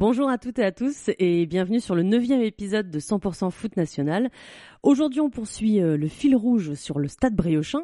[0.00, 3.76] Bonjour à toutes et à tous et bienvenue sur le neuvième épisode de 100% foot
[3.76, 4.30] national.
[4.82, 7.82] Aujourd'hui on poursuit euh, le fil rouge sur le stade Briochin.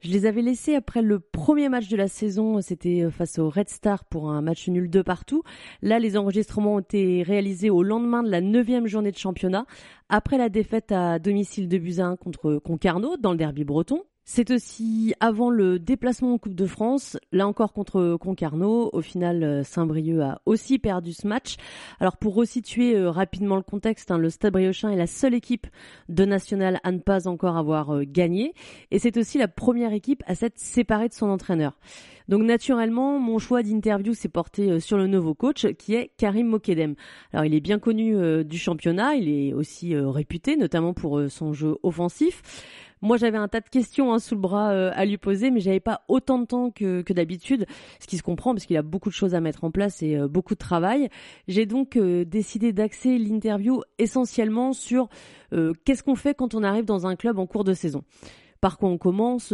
[0.00, 3.50] Je les avais laissés après le premier match de la saison, c'était euh, face au
[3.50, 5.42] Red Star pour un match nul de partout.
[5.82, 9.66] Là les enregistrements ont été réalisés au lendemain de la neuvième journée de championnat,
[10.08, 14.04] après la défaite à domicile de Buzyn contre Concarneau dans le derby breton.
[14.24, 18.90] C'est aussi avant le déplacement en Coupe de France, là encore contre Concarneau.
[18.92, 21.56] Au final, euh, Saint-Brieuc a aussi perdu ce match.
[21.98, 25.66] Alors pour resituer euh, rapidement le contexte, hein, le Stade Briochin est la seule équipe
[26.08, 28.54] de National à ne pas encore avoir euh, gagné.
[28.92, 31.80] Et c'est aussi la première équipe à s'être séparée de son entraîneur.
[32.28, 36.94] Donc naturellement, mon choix d'interview s'est porté sur le nouveau coach qui est Karim Mokedem.
[37.32, 41.76] Alors il est bien connu du championnat, il est aussi réputé notamment pour son jeu
[41.82, 42.40] offensif.
[43.02, 45.60] Moi, j'avais un tas de questions hein, sous le bras euh, à lui poser, mais
[45.60, 47.66] j'avais pas autant de temps que, d'habitude,
[47.98, 50.16] ce qui se comprend parce qu'il a beaucoup de choses à mettre en place et
[50.16, 51.08] euh, beaucoup de travail.
[51.48, 55.08] J'ai donc euh, décidé d'axer l'interview essentiellement sur
[55.84, 58.04] qu'est-ce qu'on fait quand on arrive dans un club en cours de saison?
[58.60, 59.52] Par quoi on commence,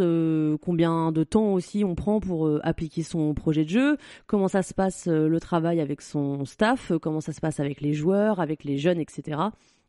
[0.61, 4.75] combien de temps aussi on prend pour appliquer son projet de jeu, comment ça se
[4.75, 8.77] passe le travail avec son staff, comment ça se passe avec les joueurs, avec les
[8.77, 9.39] jeunes, etc.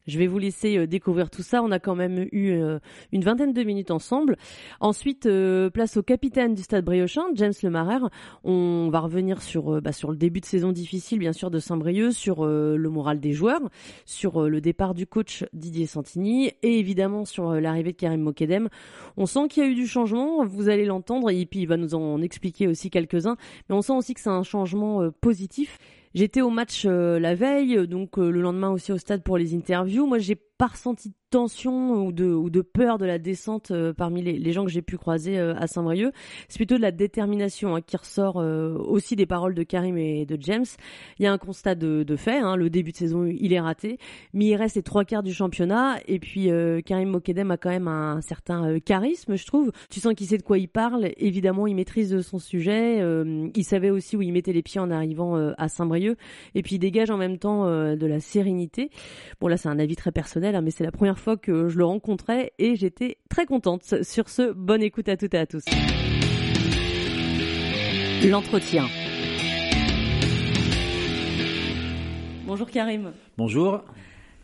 [0.08, 1.62] Je vais vous laisser euh, découvrir tout ça.
[1.62, 2.78] On a quand même eu euh,
[3.12, 4.36] une vingtaine de minutes ensemble.
[4.80, 8.06] Ensuite, euh, place au capitaine du Stade Briochin, James Lemarer.
[8.42, 12.12] On va revenir sur bah, sur le début de saison difficile, bien sûr, de Saint-Brieuc,
[12.12, 13.60] sur le moral des joueurs,
[14.06, 18.68] sur le départ du coach Didier Santini et évidemment sur l'arrivée de Karim Mokedem.
[19.18, 20.44] On sent qu'il y a eu du changement.
[20.46, 23.36] Vous allez l'entendre et puis il va nous en expliquer aussi quelques-uns.
[23.68, 25.78] Mais on sent aussi que c'est un changement positif.
[26.18, 30.04] J'étais au match la veille, donc le lendemain aussi au stade pour les interviews.
[30.04, 33.92] Moi, j'ai pas ressenti de tension ou de, ou de peur de la descente euh,
[33.92, 36.12] parmi les, les, gens que j'ai pu croiser euh, à Saint-Brieuc.
[36.48, 40.26] C'est plutôt de la détermination hein, qui ressort euh, aussi des paroles de Karim et
[40.26, 40.64] de James.
[41.18, 42.38] Il y a un constat de, de fait.
[42.38, 43.98] Hein, le début de saison, il est raté,
[44.32, 45.98] mais il reste les trois quarts du championnat.
[46.08, 46.50] Et puis
[46.84, 49.70] Karim Mokedem a quand même un, certain charisme, je trouve.
[49.90, 51.10] Tu sens qu'il sait de quoi il parle.
[51.18, 53.00] Évidemment, il maîtrise son sujet.
[53.54, 56.16] il savait aussi où il mettait les pieds en arrivant à Saint-Brieuc.
[56.54, 58.90] Et puis il dégage en même temps de la sérénité.
[59.40, 61.78] Bon là, c'est un avis très personnel Hein, mais c'est la première fois que je
[61.78, 64.02] le rencontrais et j'étais très contente.
[64.02, 65.64] Sur ce, bonne écoute à toutes et à tous.
[68.24, 68.86] L'entretien.
[72.46, 73.12] Bonjour Karim.
[73.36, 73.82] Bonjour.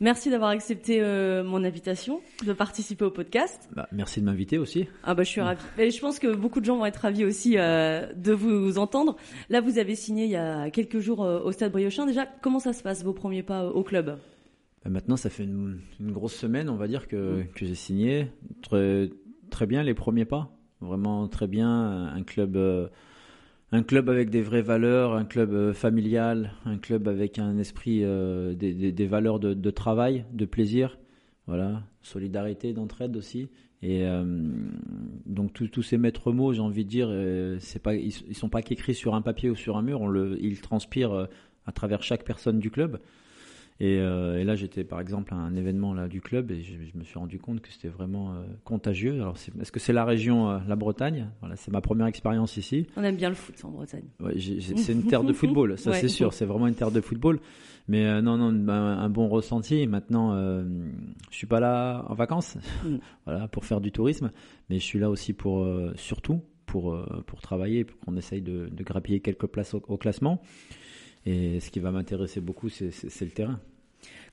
[0.01, 3.69] Merci d'avoir accepté euh, mon invitation de participer au podcast.
[3.75, 4.89] Bah, merci de m'inviter aussi.
[5.05, 5.63] Ah bah je suis ravie.
[5.79, 9.17] Et je pense que beaucoup de gens vont être ravis aussi euh, de vous entendre.
[9.51, 12.07] Là, vous avez signé il y a quelques jours euh, au Stade Briochin.
[12.07, 14.19] Déjà, comment ça se passe vos premiers pas au club?
[14.91, 18.29] Maintenant, ça fait une, grosse semaine, on va dire, que, que j'ai signé.
[18.63, 19.11] Très,
[19.51, 20.55] très bien les premiers pas.
[20.81, 22.07] Vraiment très bien.
[22.07, 22.89] Un club, euh,
[23.73, 28.01] un club avec des vraies valeurs, un club euh, familial, un club avec un esprit,
[28.03, 30.99] euh, des, des, valeurs de, de, travail, de plaisir.
[31.47, 33.49] Voilà, solidarité, d'entraide aussi.
[33.83, 34.07] Et
[35.27, 37.15] donc tous ces maîtres mots, j'ai envie de dire,
[37.61, 40.01] c'est pas, ils, ils sont pas qu'écrits sur un papier ou sur un mur.
[40.01, 41.29] On le, ils transpirent
[41.67, 42.99] à travers chaque personne du club.
[43.83, 47.03] Euh, et, là, j'étais par exemple à un événement là, du club et je, me
[47.03, 49.15] suis rendu compte que c'était vraiment euh, contagieux.
[49.15, 51.31] Alors, est-ce que c'est la région, euh, la Bretagne?
[51.41, 52.87] Voilà, c'est ma première expérience ici.
[52.97, 54.05] On aime bien le foot en Bretagne.
[54.21, 54.35] Ouais,
[54.77, 56.33] c'est une terre de football, ça c'est sûr.
[56.33, 57.41] C'est vraiment une terre de football.
[57.87, 59.87] Mais non, non, un, un, bon ressenti.
[59.87, 62.97] Maintenant, je suis pas là en vacances, mm.
[63.27, 64.31] voilà, pour faire du tourisme,
[64.71, 66.97] mais je suis là aussi pour, surtout, pour
[67.27, 70.41] pour travailler, pour qu'on essaye de, de, grappiller quelques places au classement.
[71.27, 72.91] Et ce qui va m'intéresser beaucoup, c'est
[73.21, 73.61] le terrain.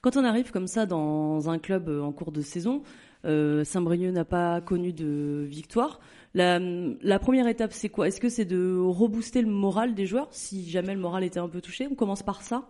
[0.01, 2.81] Quand on arrive comme ça dans un club euh, en cours de saison,
[3.23, 5.99] euh, Saint-Brieuc n'a pas connu de victoire.
[6.33, 8.07] La, la première étape, c'est quoi?
[8.07, 11.47] Est-ce que c'est de rebooster le moral des joueurs si jamais le moral était un
[11.47, 11.87] peu touché?
[11.89, 12.67] On commence par ça?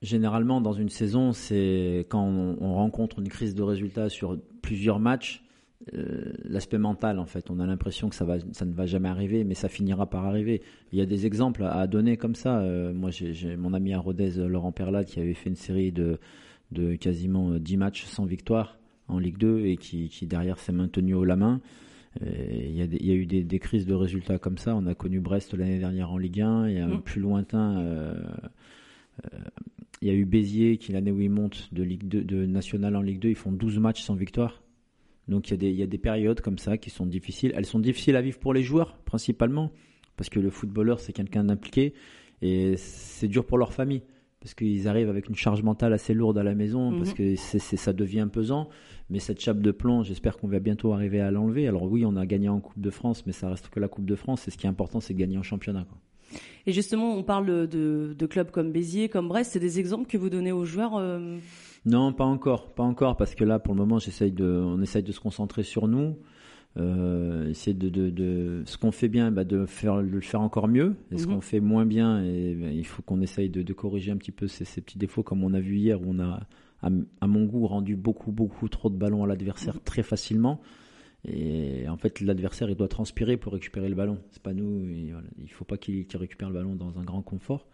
[0.00, 5.00] Généralement, dans une saison, c'est quand on, on, rencontre une crise de résultats sur plusieurs
[5.00, 5.43] matchs,
[5.92, 7.50] euh, l'aspect mental en fait.
[7.50, 10.24] On a l'impression que ça, va, ça ne va jamais arriver, mais ça finira par
[10.24, 10.62] arriver.
[10.92, 12.60] Il y a des exemples à donner comme ça.
[12.60, 16.18] Euh, moi, j'ai mon ami à Rodez, Laurent Perlat, qui avait fait une série de,
[16.72, 18.78] de quasiment 10 matchs sans victoire
[19.08, 21.60] en Ligue 2 et qui, qui derrière s'est maintenu haut la main.
[22.22, 24.74] Euh, il y, a il y, a eu des, des, crises de résultats comme ça.
[24.76, 26.68] On a connu Brest l'année dernière en Ligue 1.
[26.68, 27.02] Il y a un mmh.
[27.02, 27.80] plus lointain.
[27.80, 28.14] Euh,
[30.00, 32.96] il y a eu Béziers qui l'année où ils montent de Ligue 2, de national
[32.96, 34.62] en Ligue 2, ils font 12 matchs sans victoire.
[35.28, 37.52] Donc il y, a des, il y a des périodes comme ça qui sont difficiles.
[37.56, 39.70] Elles sont difficiles à vivre pour les joueurs principalement,
[40.16, 41.94] parce que le footballeur c'est quelqu'un d'impliqué
[42.42, 44.02] et c'est dur pour leur famille
[44.40, 47.14] parce qu'ils arrivent avec une charge mentale assez lourde à la maison, parce Mhm.
[47.16, 48.68] que c'est, c'est- ça devient pesant.
[49.08, 51.66] Mais cette chape de plomb, j'espère qu'on va bientôt arriver à l'enlever.
[51.66, 54.04] Alors oui, on a gagné en Coupe de France, mais ça reste que la Coupe
[54.04, 54.46] de France.
[54.46, 55.86] Et ce qui est important, c'est de gagner en championnat.
[55.88, 55.98] quoi.
[56.66, 59.52] Et justement, on parle de, de clubs comme Béziers, comme Brest.
[59.52, 61.38] C'est des exemples que vous donnez aux joueurs euh,
[61.86, 65.02] Non, pas encore, pas encore, parce que là, pour le moment, j'essaye de, on essaye
[65.02, 66.16] de se concentrer sur nous,
[66.78, 70.40] euh, essayer de, de, de ce qu'on fait bien, bah, de faire de le faire
[70.40, 71.34] encore mieux, et ce Mhm.
[71.34, 74.32] qu'on fait moins bien, et bah, il faut qu'on essaye de, de corriger un petit
[74.32, 76.46] peu ces, ces petits défauts, comme on a vu hier, où on a,
[76.82, 76.88] à,
[77.20, 80.60] à mon goût, rendu beaucoup, beaucoup trop de ballons à l'adversaire très facilement.
[81.26, 84.18] Et en fait, l'adversaire, il doit transpirer pour récupérer le ballon.
[84.30, 84.84] C'est pas nous.
[85.10, 85.26] voilà.
[85.38, 87.66] Il faut pas qu'il qu'il récupère le ballon dans un grand confort.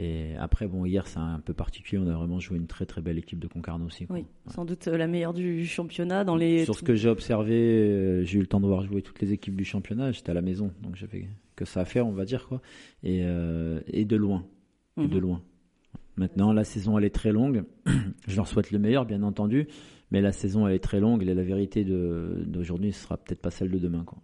[0.00, 2.00] Et après, bon, hier, c'est un peu particulier.
[2.00, 4.06] On a vraiment joué une très très belle équipe de Concarneau aussi.
[4.06, 4.16] quoi.
[4.16, 6.64] Oui, sans doute euh, la meilleure du championnat dans les.
[6.64, 9.32] Sur ce que j'ai observé, euh, j'ai eu le temps de voir jouer toutes les
[9.32, 10.12] équipes du championnat.
[10.12, 12.62] J'étais à la maison, donc j'avais que ça à faire, on va dire quoi.
[13.02, 14.44] Et, euh, et de loin,
[14.96, 15.08] et Mhm.
[15.08, 15.42] de loin.
[16.16, 17.64] Maintenant, la saison elle est très longue.
[18.28, 19.66] Je leur souhaite le meilleur, bien entendu.
[20.10, 21.22] Mais la saison elle est très longue.
[21.22, 24.18] Et la vérité de- d'aujourd'hui, ce sera peut-être pas celle de demain, quoi.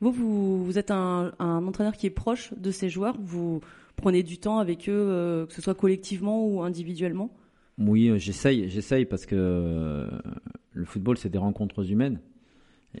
[0.00, 3.16] Vous, vous, vous êtes un, un entraîneur qui est proche de ces joueurs.
[3.20, 3.60] Vous
[3.96, 7.30] prenez du temps avec eux, euh, que ce soit collectivement ou individuellement.
[7.78, 10.08] Oui, euh, j'essaye, j'essaye parce que euh,
[10.72, 12.20] le football, c'est des rencontres humaines.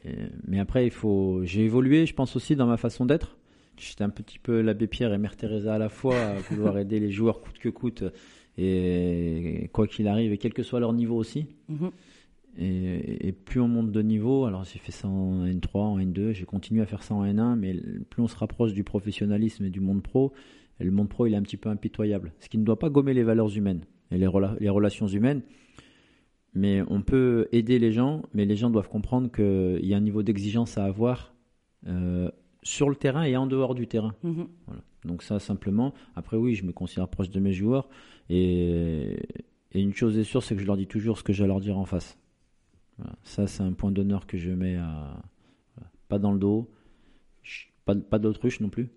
[0.04, 0.10] Et-
[0.46, 1.42] mais après, il faut.
[1.44, 3.36] J'ai évolué, je pense aussi dans ma façon d'être.
[3.76, 6.98] J'étais un petit peu l'abbé Pierre et Mère Teresa à la fois, à vouloir aider
[7.00, 8.04] les joueurs coûte que coûte,
[8.58, 11.46] et quoi qu'il arrive, et quel que soit leur niveau aussi.
[11.68, 11.90] Mhm.
[12.56, 16.32] Et, et plus on monte de niveau, alors j'ai fait ça en N3, en N2,
[16.32, 17.74] j'ai continué à faire ça en N1, mais
[18.10, 20.32] plus on se rapproche du professionnalisme et du monde pro,
[20.80, 22.32] et le monde pro il est un petit peu impitoyable.
[22.40, 25.42] Ce qui ne doit pas gommer les valeurs humaines et les, rela- les relations humaines,
[26.54, 30.00] mais on peut aider les gens, mais les gens doivent comprendre qu'il y a un
[30.00, 31.34] niveau d'exigence à avoir
[31.86, 32.30] euh,
[32.62, 34.14] sur le terrain et en dehors du terrain.
[34.22, 34.46] Mhm.
[34.66, 34.82] Voilà.
[35.04, 35.92] Donc ça simplement.
[36.16, 37.88] Après oui, je me considère proche de mes joueurs
[38.30, 39.18] et,
[39.72, 41.46] et une chose est sûre, c'est que je leur dis toujours ce que j'ai à
[41.46, 42.16] leur dire en face.
[42.98, 43.14] Voilà.
[43.24, 45.20] Ça c'est un point d'honneur que je mets à
[45.76, 45.90] voilà.
[46.08, 46.70] pas dans le dos,
[47.84, 48.88] pas, pas d'autruche non plus.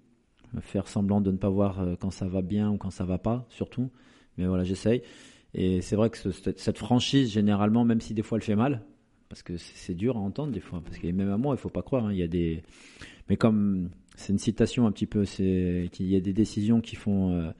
[0.61, 3.17] Faire semblant de ne pas voir euh, quand ça va bien ou quand ça va
[3.17, 3.89] pas, surtout.
[4.37, 5.01] Mais voilà, j'essaye.
[5.53, 8.83] Et c'est vrai que ce- cette, franchise, généralement, même si des fois elle fait mal,
[9.29, 11.69] parce que c'est dur à entendre des fois, parce que même à moi, il faut
[11.69, 12.63] pas croire, hein, il y a des.
[13.29, 16.95] Mais comme c'est une citation un petit peu, c'est qu'il y a des décisions qui
[16.95, 17.51] font euh,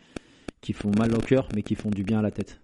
[0.61, 2.59] qui font mal au cœur, mais qui font du bien à la tête.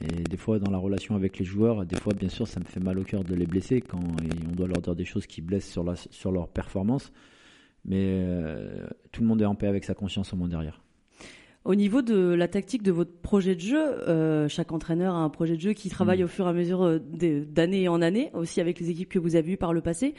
[0.00, 2.64] Et des fois, dans la relation avec les joueurs, des fois, bien sûr, ça me
[2.64, 5.40] fait mal au cœur de les blesser quand on doit leur dire des choses qui
[5.40, 7.12] blessent sur, la, sur leur performance.
[7.84, 10.80] Mais euh, tout le monde est en paix avec sa conscience au moins derrière.
[11.64, 15.28] Au niveau de la tactique de votre projet de jeu, euh, chaque entraîneur a un
[15.28, 16.24] projet de jeu qui travaille Mm.
[16.24, 19.36] au fur et à mesure euh, d'année en année, aussi avec les équipes que vous
[19.36, 20.14] avez eues par le passé.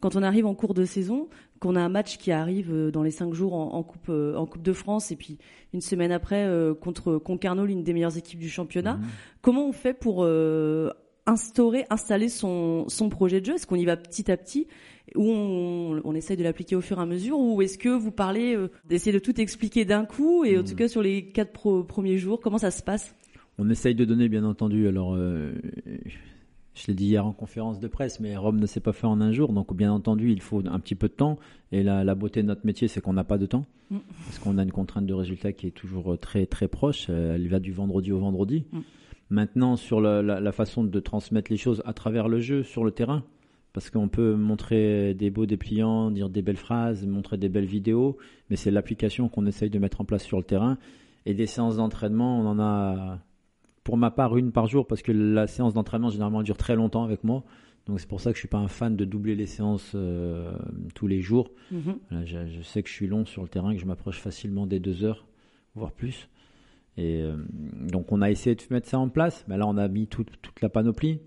[0.00, 1.28] Quand on arrive en cours de saison,
[1.60, 4.46] qu'on a un match qui arrive euh, dans les cinq jours en, en coupe, en
[4.46, 5.38] coupe de France, et puis
[5.72, 9.04] une semaine après euh, contre Concarneau, l'une des meilleures équipes du championnat, Mhm.
[9.42, 10.90] comment on fait pour euh,
[11.26, 13.54] instaurer, installer son, son projet de jeu?
[13.54, 14.68] Est-ce qu'on y va petit à petit?
[15.14, 18.10] Ou on, on essaye de l'appliquer au fur et à mesure ou est-ce que vous
[18.10, 21.52] parlez euh, d'essayer de tout expliquer d'un coup et en tout cas sur les quatre
[21.52, 23.14] pro- premiers jours, comment ça se passe?
[23.58, 24.88] On essaye de donner, bien entendu.
[24.88, 25.52] Alors, euh,
[26.74, 29.20] je l'ai dit hier en conférence de presse, mais Rome ne s'est pas fait en
[29.20, 29.52] un jour.
[29.52, 31.38] Donc, bien entendu, il faut un petit peu de temps.
[31.70, 33.64] Et la, la beauté de notre métier, c'est qu'on n'a pas de temps.
[33.90, 33.98] Mm.
[34.26, 37.06] Parce qu'on a une contrainte de résultat qui est toujours très, très proche.
[37.10, 38.64] Euh, Elle va du vendredi au vendredi.
[38.72, 38.78] Mm.
[39.30, 42.82] Maintenant, sur la, la- la façon de transmettre les choses à travers le jeu, sur
[42.84, 43.22] le terrain,
[43.74, 48.16] parce qu'on peut montrer des beaux dépliants, dire des belles phrases, montrer des belles vidéos,
[48.48, 50.78] mais c'est l'application qu'on essaye de mettre en place sur le terrain.
[51.26, 53.18] Et des séances d'entraînement, on en a,
[53.82, 57.02] pour ma part, une par jour, parce que la séance d'entraînement, généralement, dure très longtemps
[57.02, 57.42] avec moi.
[57.86, 60.56] Donc c'est pour ça que je suis pas un fan de doubler les séances euh,
[60.94, 61.50] tous les jours.
[61.72, 61.96] Mhm.
[62.10, 64.68] Voilà, je, je sais que je suis long sur le terrain, que je m'approche facilement
[64.68, 65.26] des deux heures,
[65.74, 66.28] voire plus.
[66.96, 67.36] Et euh,
[67.90, 69.44] donc on a essayé de mettre ça en place.
[69.48, 70.30] Mais là, on a mis toute
[70.62, 71.18] la panoplie.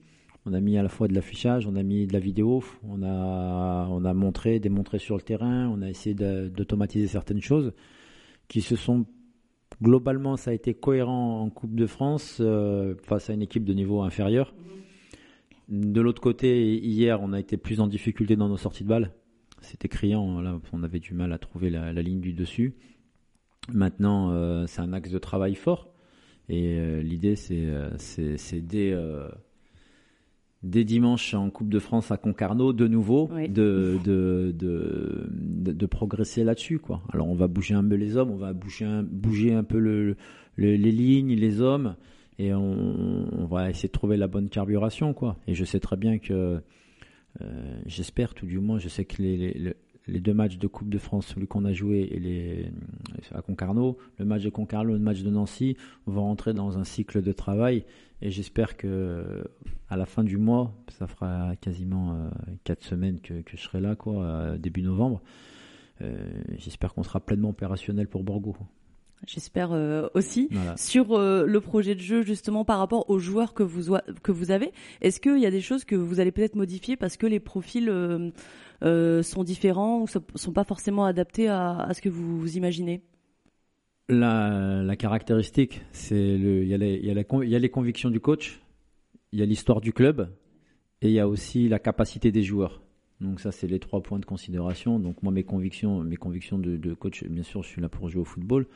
[0.50, 3.04] On a mis à la fois de l'affichage, on a mis de la vidéo, on
[3.04, 7.74] a, on a montré, démontré sur le terrain, on a essayé d'automatiser certaines choses
[8.48, 9.06] qui se sont
[9.82, 13.74] globalement, ça a été cohérent en Coupe de France euh, face à une équipe de
[13.74, 14.54] niveau inférieur.
[15.68, 19.12] De l'autre côté, hier, on a été plus en difficulté dans nos sorties de balles.
[19.60, 22.74] C'était criant, là, on avait du mal à trouver la, ligne du dessus.
[23.74, 25.90] Maintenant, euh, c'est un axe de travail fort.
[26.48, 28.94] Et euh, l'idée, c'est dès,
[30.64, 33.48] euh, dès dimanche en Coupe de France à Concarneau, de nouveau, Oui.
[33.50, 36.80] de, de, de, progresser là-dessus.
[36.80, 37.02] quoi.
[37.14, 39.80] Alors, on va bouger un peu les hommes, on va bouger un, bouger un peu
[39.80, 40.16] le,
[40.56, 41.96] le- les lignes, les hommes,
[42.40, 45.14] et on, on va essayer de trouver la bonne carburation.
[45.14, 45.38] quoi.
[45.48, 46.62] Et je sais très bien que
[47.86, 49.76] j'espère tout du moins, je sais que les,
[50.08, 52.66] les deux matchs de Coupe de France, celui qu'on a joué et les,
[53.34, 56.84] à Concarneau, le match de Concarneau, le match de Nancy, on va rentrer dans un
[56.84, 57.84] cycle de travail
[58.22, 59.44] et j'espère que
[59.90, 62.30] à la fin du mois, ça fera quasiment euh,
[62.64, 65.22] quatre semaines que, je serai là, quoi, début novembre.
[66.02, 66.18] Euh,
[66.58, 68.56] j'espère qu'on sera pleinement opérationnel pour Borgo.
[69.26, 73.98] J'espère euh, aussi sur le projet de jeu justement par rapport aux joueurs que vous
[74.22, 74.72] que vous avez.
[75.02, 77.90] Est-ce qu'il y a des choses que vous allez peut-être modifier parce que les profils
[78.84, 83.02] euh, sont différents ou sont pas forcément adaptés à, ce que vous, imaginez?
[84.10, 88.62] La, caractéristique, c'est le, il y, a les, convictions du coach,
[89.32, 90.30] il y a l'histoire du club
[91.02, 92.82] et il y a aussi la capacité des joueurs.
[93.20, 95.00] Donc ça, c'est les trois points de considération.
[95.00, 98.22] Donc moi, mes convictions, mes convictions de, coach, bien sûr, je suis là pour jouer
[98.22, 98.68] au football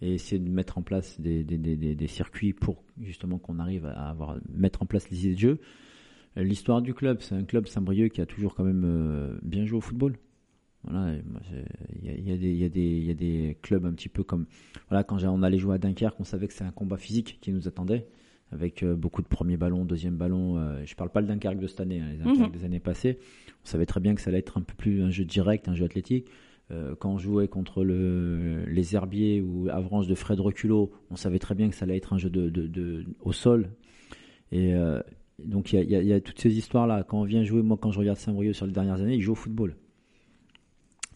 [0.00, 4.82] et essayer de mettre en place des circuits pour justement qu'on arrive à avoir mettre
[4.82, 5.60] en place les idées de jeu.
[6.36, 9.78] L'histoire du club, c'est un club Saint-Brieuc qui a toujours quand même euh, bien joué
[9.78, 10.16] au football.
[10.84, 11.16] Voilà,
[12.02, 12.68] il y, a,
[13.14, 14.46] des clubs un petit peu comme
[14.88, 17.52] voilà quand on allait jouer à Dunkerque, on savait que c'est un combat physique qui
[17.52, 18.06] nous attendait
[18.52, 20.54] avec euh, beaucoup de premiers ballons, deuxième ballon.
[20.54, 22.58] Je euh, je parle pas le Dunkerque de cette année, hein, les Dunkerque mhm.
[22.58, 23.18] des années passées.
[23.64, 25.74] On savait très bien que ça allait être un peu plus un jeu direct, un
[25.74, 26.28] jeu athlétique.
[26.98, 31.54] quand on jouait contre le, les Herbiers ou Avranches de Fred Reculot, on savait très
[31.54, 33.70] bien que ça allait être un jeu de, au sol.
[34.52, 34.74] Et,
[35.44, 37.04] donc il y, a, toutes ces histoires-là.
[37.04, 39.32] Quand on vient jouer, moi quand je regarde Saint-Brieuc sur les dernières années, ils jouent
[39.32, 39.76] au football.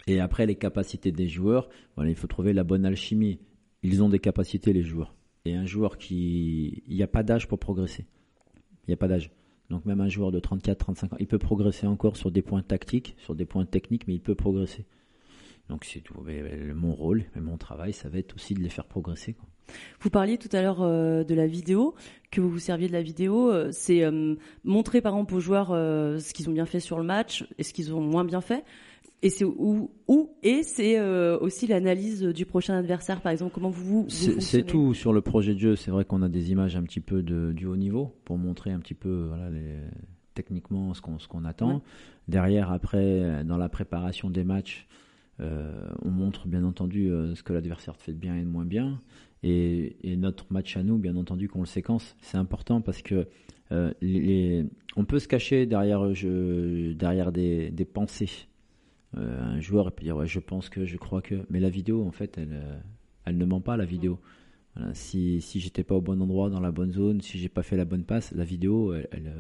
[0.07, 3.39] Et après, les capacités des joueurs, voilà, il faut trouver la bonne alchimie.
[3.83, 5.15] Ils ont des capacités, les joueurs.
[5.45, 6.83] Et un joueur qui...
[6.87, 8.07] Il n'y a pas d'âge pour progresser.
[8.87, 9.31] Il n'y a pas d'âge.
[9.71, 12.63] Donc même un joueur de 34, 35 ans, il peut progresser encore sur des points
[12.63, 14.85] tactiques, sur des points techniques, mais il peut progresser.
[15.69, 16.15] Donc c'est tout.
[16.75, 19.37] mon rôle, mon travail, ça va être aussi de les faire progresser.
[20.01, 21.95] Vous parliez tout à l'heure euh, de la vidéo,
[22.31, 23.51] que vous vous serviez de la vidéo.
[23.51, 27.05] Euh, c'est euh, montrer par exemple aux joueurs ce qu'ils ont bien fait sur le
[27.05, 28.65] match et ce qu'ils ont moins bien fait.
[29.23, 31.01] Et c'est où, où et c'est
[31.37, 33.53] aussi l'analyse du prochain adversaire, par exemple.
[33.55, 35.77] Comment vous, vous C'est tout sur le projet de jeu.
[35.77, 38.73] C'est vrai qu'on a des images un petit peu de, du haut niveau pour montrer
[38.73, 39.77] un petit peu voilà, les,
[40.35, 41.83] techniquement ce qu'on ce qu'on attend.
[42.27, 44.89] Derrière, après, dans la préparation des matchs,
[45.39, 49.01] on montre bien entendu ce que l'adversaire fait de bien et de moins bien.
[49.43, 53.27] Et, notre match à nous, bien entendu, qu'on le séquence, c'est important parce que
[53.73, 54.65] euh, les,
[54.97, 58.47] on peut se cacher derrière, je, derrière des, des pensées.
[59.17, 62.05] Euh, un joueur peut dire ouais, je pense que, je crois que, mais la vidéo,
[62.05, 62.79] en fait, elle, euh,
[63.25, 64.19] elle ne ment pas la vidéo.
[64.75, 67.63] Voilà, si si j'étais pas au bon endroit, dans la bonne zone, si j'ai pas
[67.63, 69.33] fait la bonne passe, la vidéo, elle, elle,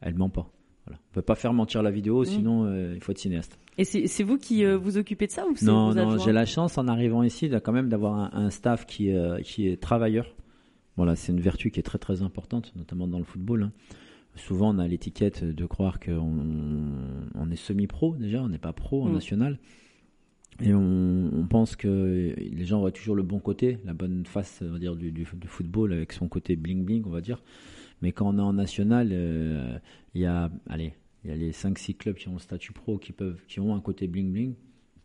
[0.00, 0.50] elle ment pas.
[0.86, 1.00] Voilà.
[1.10, 2.26] On peut pas faire mentir la vidéo, mmh.
[2.26, 3.58] sinon euh, il faut être cinéaste.
[3.78, 6.76] Et c'est vous qui euh, vous occupez de ça ou Non, non, j'ai la chance
[6.76, 10.34] en arrivant ici de, quand même d'avoir un, staff qui, euh, qui est travailleur.
[10.96, 13.62] Voilà, c'est une vertu qui est très très importante, notamment dans le football.
[13.62, 13.72] Hein.
[14.34, 16.36] Souvent, on a l'étiquette de croire qu'on
[17.34, 19.14] on est semi-pro déjà, on n'est pas pro en mmh.
[19.14, 19.58] national.
[20.60, 24.72] Et on, pense que les gens voient toujours le bon côté, la bonne face, on
[24.72, 27.42] va dire, du, du, du football avec son côté bling bling, on va dire.
[28.00, 29.78] Mais quand on est en national, euh,
[30.14, 32.98] il y a, allez, il y a les 5-6 clubs qui ont le statut pro
[32.98, 34.54] qui peuvent, qui ont un côté bling bling.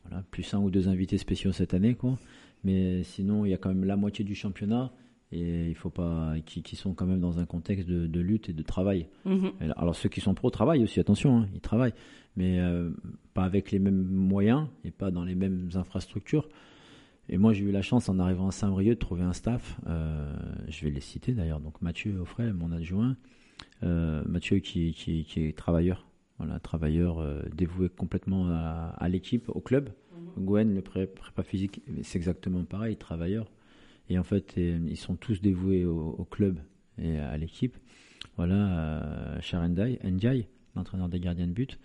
[0.03, 2.17] Voilà, plus un ou deux invités spéciaux cette année, quoi.
[2.63, 4.91] Mais sinon, il y a quand même la moitié du championnat
[5.31, 8.50] et il faut pas qui, qui sont quand même dans un contexte de, de lutte
[8.50, 9.07] et de travail.
[9.25, 9.51] Mhm.
[9.75, 11.93] Alors ceux qui sont pro travaillent aussi, attention, hein, ils travaillent,
[12.36, 12.91] mais euh,
[13.34, 16.48] pas avec les mêmes moyens et pas dans les mêmes infrastructures.
[17.29, 19.77] Et moi, j'ai eu la chance, en arrivant à Saint-Brieuc, de trouver un staff.
[19.88, 20.34] Euh,
[20.69, 21.60] je vais les citer d'ailleurs.
[21.60, 23.17] Donc Mathieu Offray, mon adjoint.
[23.84, 26.07] Euh, Mathieu qui, qui, qui, est travailleur.
[26.38, 27.22] Voilà, travailleur
[27.53, 29.89] dévoué complètement à, à l'équipe, au club.
[30.38, 30.46] Mhm.
[30.46, 33.51] Gwen, le prépa physique, c'est exactement pareil, travailleur.
[34.09, 36.59] Et en fait, ils sont tous dévoués au, au club
[36.97, 37.77] et à l'équipe.
[38.37, 41.79] Voilà, euh, Charendai, Ndiaye, l'entraîneur des gardiens de but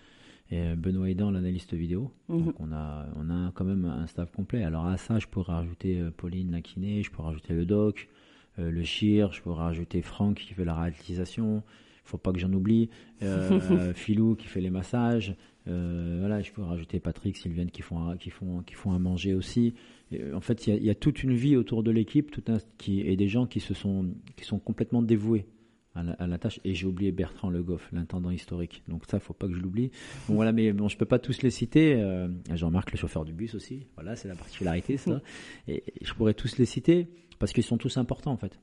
[0.50, 2.12] et Benoît Aidan, l'analyste vidéo.
[2.28, 2.44] Mhm.
[2.44, 4.62] Donc on a, on a quand même un staff complet.
[4.62, 8.08] Alors à ça, je pourrais rajouter euh, Pauline Laquiné, je pourrais rajouter le doc,
[8.58, 11.62] euh, le chir, je pourrais rajouter Franck qui fait la réalisation.
[12.04, 12.90] Faut pas que j'en oublie.
[13.22, 15.36] Euh, Philou qui fait les massages.
[15.68, 19.34] Euh, voilà, je pourrais rajouter Patrick, Sylviane qui font, qui font, qui font à manger
[19.34, 19.74] aussi.
[20.34, 23.00] en fait, il y, y, a toute une vie autour de l'équipe, tout un, qui
[23.00, 25.46] et des gens qui se sont, qui sont complètement dévoués
[25.94, 26.60] à la, tâche.
[26.64, 28.82] Et j'ai oublié Bertrand Le Goff, l'intendant historique.
[28.88, 29.90] Donc ça, faut pas que je l'oublie.
[30.28, 31.94] Bon voilà, mais bon, je peux pas tous les citer.
[31.94, 33.86] Euh, Jean-Marc, le chauffeur du bus aussi.
[33.94, 35.20] Voilà, c'est la particularité, ça.
[35.68, 38.58] Et, je pourrais tous les citer parce qu'ils sont tous importants en fait.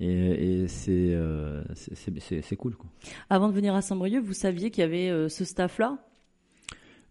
[0.00, 2.76] Et, et c'est euh, c'est cool.
[2.76, 2.88] Quoi.
[3.30, 5.98] Avant de venir à Saint-Brieuc, vous saviez qu'il y avait euh, ce staff-là?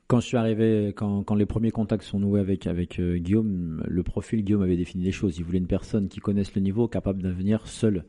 [0.07, 3.83] Quand je suis arrivé, quand, quand les premiers contacts sont noués avec avec euh, Guillaume,
[3.85, 5.37] le profil Guillaume avait défini les choses.
[5.37, 8.05] Il voulait une personne qui connaisse le niveau, capable de venir seul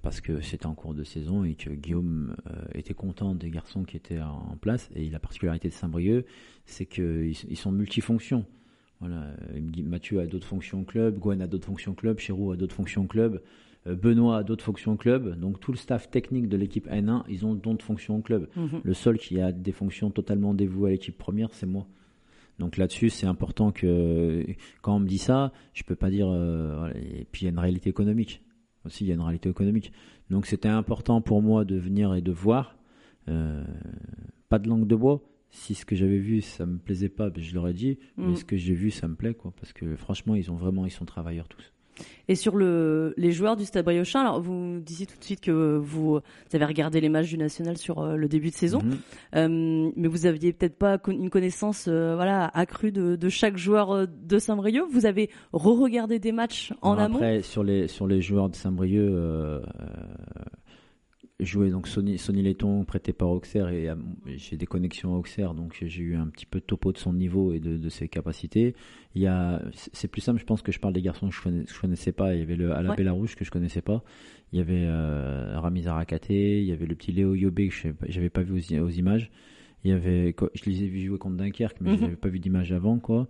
[0.00, 2.36] parce que c'était en cours de saison et que Guillaume
[2.72, 4.88] était content des garçons qui étaient en, place.
[4.94, 6.24] Et la particularité de Saint-Brieuc,
[6.64, 8.46] c'est qu'ils ils sont multifonctions.
[9.00, 9.34] Voilà.
[9.82, 13.42] Mathieu a d'autres fonctions club, Gwen a d'autres fonctions club, Chirou a d'autres fonctions club.
[13.86, 15.38] Euh, Benoît a d'autres fonctions club.
[15.38, 18.48] Donc tout le staff technique de l'équipe N1, ils ont d'autres fonctions club.
[18.56, 18.80] Mhm.
[18.82, 21.86] Le seul qui a des fonctions totalement dévouées à l'équipe première, c'est moi.
[22.58, 24.46] Donc là-dessus, c'est important que
[24.80, 26.28] quand on me dit ça, je peux pas dire.
[26.28, 28.42] Euh, et puis il y a une réalité économique
[28.84, 29.04] aussi.
[29.04, 29.92] Il y a une réalité économique.
[30.30, 32.76] Donc c'était important pour moi de venir et de voir.
[33.28, 33.64] Euh,
[34.48, 35.22] pas de langue de bois.
[35.56, 37.96] Si ce que j'avais vu, ça me plaisait pas, ben, je leur ai dit.
[38.16, 38.36] Mais mhm.
[38.36, 39.52] ce que j'ai vu, ça me plaît, quoi.
[39.58, 41.72] Parce que franchement, ils ont vraiment, ils sont travailleurs tous.
[42.26, 45.76] Et sur le, les joueurs du Stade Briochin, alors vous disiez tout de suite que
[45.76, 46.18] vous,
[46.52, 48.98] avez regardé les matchs du National sur euh, le début de saison, mhm.
[49.36, 54.08] euh, mais vous aviez peut-être pas une connaissance euh, voilà accrue de, de, chaque joueur
[54.08, 54.86] de Saint-Brieuc.
[54.90, 57.16] Vous avez re-regardé des matchs en amont?
[57.16, 59.62] Après, sur les sur les joueurs de Saint-Brieuc,
[61.40, 63.96] joué donc Sony, Sony Letton prêté par Auxerre et euh,
[64.36, 67.12] j'ai des connexions à Auxerre donc j'ai eu un petit peu de topo de son
[67.12, 68.74] niveau et de, ses capacités.
[69.14, 69.60] Il y a
[69.92, 72.34] c'est plus simple je pense que je parle des garçons que je, connais, connaissais pas,
[72.34, 73.08] il y avait le Ala ouais.
[73.10, 74.04] Rouge que je connaissais pas.
[74.52, 77.74] Il y avait euh, Ramiz Arakate, il y avait le petit Léo Yobé que
[78.08, 79.30] j'avais pas vu aux, images.
[79.82, 82.18] Il y avait je les ai vus jouer contre Dunkerque mais je n'avais mhm.
[82.18, 83.28] pas vu d'image avant quoi.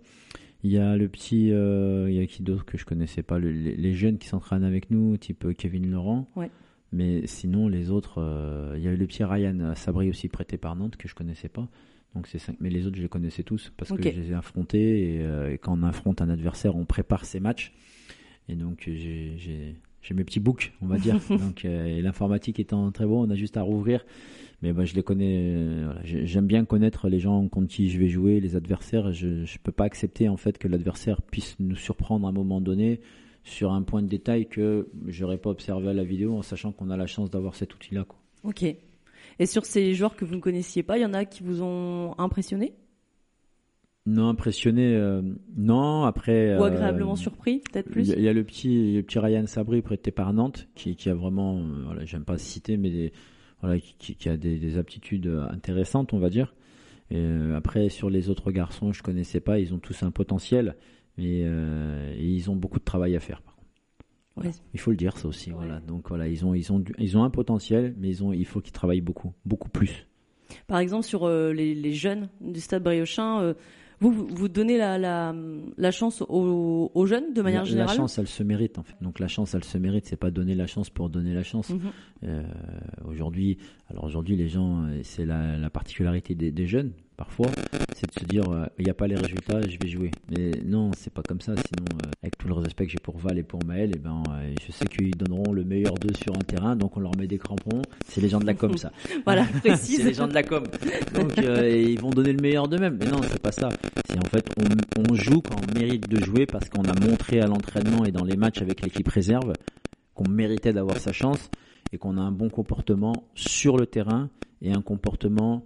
[0.63, 3.37] Il y a le petit, euh, il y a qui d'autre que je connaissais pas,
[3.37, 6.27] les, jeunes qui s'entraînent avec nous, type Kevin Laurent.
[6.35, 6.49] Ouais.
[6.95, 10.57] Mais sinon, les autres, euh, il y a eu le petit Ryan Sabri aussi prêté
[10.57, 11.67] par Nantes que je connaissais pas.
[12.15, 12.55] Donc c'est cinq.
[12.61, 15.17] Mais les autres, je les connaissais tous parce que je les ai affrontés.
[15.19, 17.73] Euh, et, quand on affronte un adversaire, on prépare ses matchs.
[18.47, 19.75] Et donc j'ai
[20.13, 21.19] mes petits books, on va dire.
[21.29, 24.05] donc euh, l'informatique étant très bon, on a juste à rouvrir.
[24.61, 25.83] Mais bah, je les connais.
[26.05, 29.11] J'aime bien connaître les gens contre qui je vais jouer, les adversaires.
[29.11, 32.61] Je ne peux pas accepter en fait que l'adversaire puisse nous surprendre à un moment
[32.61, 33.01] donné
[33.45, 36.89] sur un point de détail que j'aurais pas observé à la vidéo en sachant qu'on
[36.89, 38.03] a la chance d'avoir cet outil-là.
[38.03, 38.19] Quoi.
[38.43, 38.63] Ok.
[38.63, 41.61] Et sur ces joueurs que vous ne connaissiez pas, il y en a qui vous
[41.61, 42.73] ont impressionné?
[44.07, 45.21] Non, impressionné, euh,
[45.55, 46.03] non.
[46.03, 46.57] Après.
[46.57, 48.09] Ou euh, agréablement surpris, peut-être plus?
[48.09, 51.57] Il y, a le petit, petit Ryan Sabri prêté par Nantes qui, qui a vraiment,
[51.57, 53.11] euh, voilà, j'aime pas citer, mais
[53.61, 56.53] voilà, qui, qui, a des, des, aptitudes intéressantes, on va dire.
[57.11, 57.23] Et
[57.55, 59.59] après, sur les autres garçons, je connaissais pas.
[59.59, 60.75] Ils ont tous un potentiel.
[61.19, 63.41] Euh, et, ils ont beaucoup de travail à faire.
[63.41, 64.59] Par contre.
[64.73, 65.51] Il faut le dire ça aussi.
[65.51, 65.79] Voilà.
[65.79, 68.59] Donc voilà, ils ont ils ont ils ont un potentiel, mais ils ont il faut
[68.61, 70.07] qu'ils travaillent beaucoup, beaucoup plus.
[70.67, 73.41] Par exemple sur euh, les, jeunes du Stade Briochin.
[73.41, 73.53] Euh,
[74.01, 75.33] vous, vous donnez la, la,
[75.77, 78.95] la chance aux, aux, jeunes de manière générale La chance, elle se mérite en fait.
[78.99, 80.05] Donc la chance, elle se mérite.
[80.05, 81.69] C'est pas donner la chance pour donner la chance.
[81.69, 82.43] Mhm.
[83.05, 87.49] aujourd'hui, alors aujourd'hui, les gens, c'est la, la particularité des, des, jeunes parfois,
[87.95, 90.11] c'est de se dire euh, il n'y a pas les résultats, je vais jouer.
[90.29, 91.53] Mais non, c'est pas comme ça.
[91.55, 93.99] Sinon, euh, avec tout le respect que j'ai pour Val et pour Maël, et eh
[93.99, 97.15] ben, euh, je sais qu'ils donneront le meilleur d'eux sur un terrain, donc on leur
[97.17, 97.81] met des crampons.
[98.07, 98.91] C'est les gens de la com, ça.
[99.25, 99.97] voilà, précise.
[99.97, 100.63] c'est les gens de la com.
[101.13, 102.97] Donc ils vont donner le meilleur d'eux-mêmes.
[102.99, 103.69] Mais non, c'est pas ça.
[104.09, 107.39] C'est en fait, on, on joue quand on mérite de jouer parce qu'on a montré
[107.41, 109.53] à l'entraînement et dans les matchs avec l'équipe réserve
[110.13, 111.49] qu'on méritait d'avoir sa chance
[111.91, 114.29] et qu'on a un bon comportement sur le terrain
[114.61, 115.65] et un comportement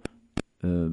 [0.64, 0.90] euh,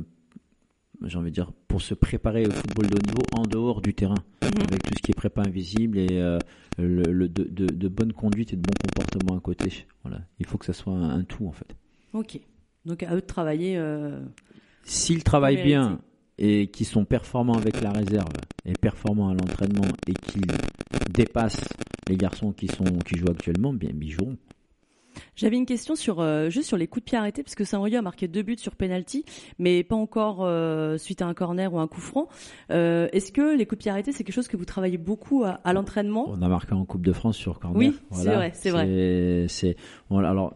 [1.03, 3.93] j'ai envie de dire, pour se préparer au football de haut niveau en dehors du
[3.93, 4.63] terrain, mhm.
[4.67, 6.39] avec tout ce qui est prépa invisible et euh,
[6.77, 9.85] le, de, de, bonne conduite et de bon comportement à côté.
[10.03, 11.75] Voilà, il faut que ça soit un, tout en fait.
[12.13, 12.39] Ok,
[12.85, 13.77] donc à eux de travailler.
[13.77, 14.19] Euh,
[14.83, 15.99] S'ils travaillent bien
[16.37, 18.31] et qu'ils sont performants avec la réserve
[18.65, 20.45] et performants à l'entraînement et qu'ils
[21.09, 21.67] dépassent
[22.07, 24.37] les garçons qui sont qui jouent actuellement, bien ils joueront.
[25.35, 27.97] J'avais une question sur euh, juste sur les coups de pied arrêtés parce que Saint-Brieuc
[27.97, 29.25] a marqué deux buts sur penalty,
[29.59, 32.27] mais pas encore euh, suite à un corner ou un coup franc.
[32.71, 35.43] Euh, est-ce que les coups de pied arrêtés c'est quelque chose que vous travaillez beaucoup
[35.43, 36.25] à, l'entraînement?
[36.29, 37.77] On a marqué en Coupe de France sur corner.
[37.77, 40.27] Oui, c'est vrai, c'est vrai.
[40.27, 40.55] Alors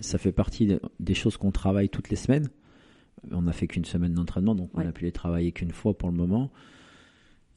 [0.00, 2.48] ça fait partie des choses qu'on travaille toutes les semaines.
[3.32, 6.08] On n'a fait qu'une semaine d'entraînement, donc on a pu les travailler qu'une fois pour
[6.08, 6.50] le moment.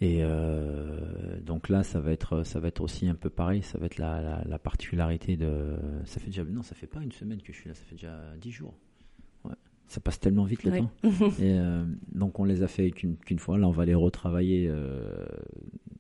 [0.01, 3.61] Et euh, donc là, ça va être, ça va être aussi un peu pareil.
[3.61, 5.75] Ça va être la, la, particularité de.
[6.05, 7.75] Ça fait déjà, non, ça fait pas une semaine que je suis là.
[7.75, 8.73] Ça fait déjà dix jours.
[9.45, 9.53] Ouais.
[9.87, 10.91] Ça passe tellement vite le temps.
[11.39, 13.59] Et euh, donc on les a fait qu'une fois.
[13.59, 15.23] Là, on va les retravailler euh,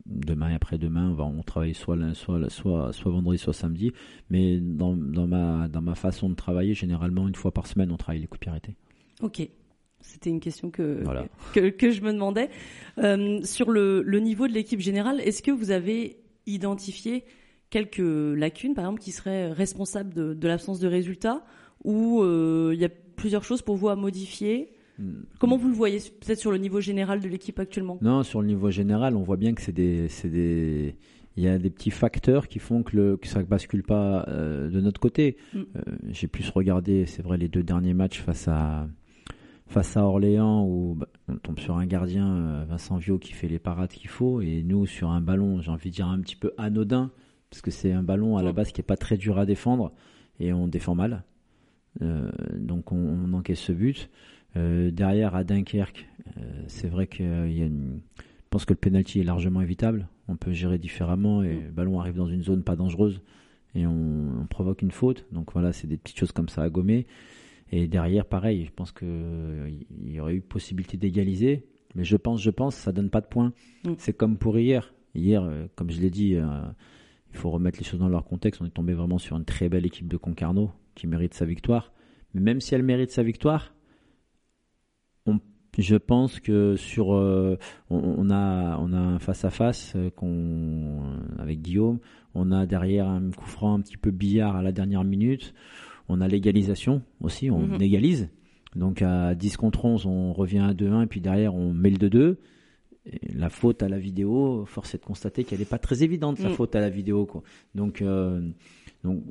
[0.07, 1.11] demain et après-demain.
[1.11, 3.91] On va on travaille soit soit soit soit vendredi, soit samedi.
[4.31, 7.97] Mais dans, dans ma dans ma façon de travailler, généralement une fois par semaine, on
[7.97, 8.73] travaille les coups de
[9.21, 9.47] Ok.
[10.01, 11.03] C'était une question que,
[11.53, 12.49] que, je me demandais.
[12.97, 17.23] Euh, sur le, le, niveau de l'équipe générale, est-ce que vous avez identifié
[17.69, 21.43] quelques lacunes, par exemple, qui seraient responsables de, de l'absence de résultats,
[21.83, 24.73] ou euh, il y a plusieurs choses pour vous à modifier?
[24.99, 25.21] Hmm.
[25.39, 27.97] Comment vous le voyez peut-être sur le niveau général de l'équipe actuellement?
[28.01, 30.95] Non, sur le niveau général, on voit bien que c'est des, des,
[31.37, 34.25] il y a des petits facteurs qui font que, le, que ça ne bascule pas
[34.27, 35.37] euh, de notre côté.
[35.53, 35.59] Mm.
[35.59, 38.87] Euh, J'ai plus regardé, c'est vrai, les deux derniers matchs face à,
[39.71, 43.47] face à Orléans où bah, on tombe sur un gardien, euh, Vincent Viau, qui fait
[43.47, 46.35] les parades qu'il faut, et nous sur un ballon, j'ai envie de dire un petit
[46.35, 47.09] peu anodin,
[47.49, 49.93] parce que c'est un ballon à la base qui est pas très dur à défendre,
[50.39, 51.23] et on défend mal.
[52.01, 54.09] Euh, donc on, on encaisse ce but.
[54.57, 56.07] Euh, derrière à Dunkerque,
[56.37, 58.01] euh, c'est vrai a une...
[58.17, 60.09] Je pense que le penalty est largement évitable.
[60.27, 61.63] On peut gérer différemment et Mm.
[61.63, 63.21] le ballon arrive dans une zone pas dangereuse
[63.75, 65.25] et on, on provoque une faute.
[65.31, 67.07] Donc voilà, c'est des petites choses comme ça à gommer.
[67.71, 69.71] Et derrière, pareil, je pense que euh,
[70.05, 73.53] y aurait eu possibilité d'égaliser, mais je pense, je pense, ça donne pas de points.
[73.85, 73.93] Mm.
[73.97, 74.93] C'est comme pour hier.
[75.15, 76.45] Hier, euh, comme je l'ai dit, euh,
[77.33, 78.61] il faut remettre les choses dans leur contexte.
[78.61, 81.93] On est tombé vraiment sur une très belle équipe de Concarneau qui mérite sa victoire.
[82.33, 83.73] Mais même si elle mérite sa victoire,
[85.25, 85.39] on-
[85.77, 87.57] je pense que sur, euh,
[87.89, 91.99] on, on a, on a un face à face qu'on, avec Guillaume.
[92.35, 95.53] On a derrière un coup franc un petit peu billard à la dernière minute.
[96.11, 97.81] On a l'égalisation aussi, on Mhm.
[97.81, 98.29] égalise.
[98.75, 101.97] Donc à 10 contre 11, on revient à 2-1, et puis derrière on met le
[101.97, 102.37] 2-2.
[103.05, 106.37] Et la faute à la vidéo, force est de constater qu'elle n'est pas très évidente,
[106.39, 106.53] la Mm.
[106.53, 107.25] faute à la vidéo.
[107.25, 107.41] Quoi.
[107.73, 108.47] Donc, euh,
[109.03, 109.23] donc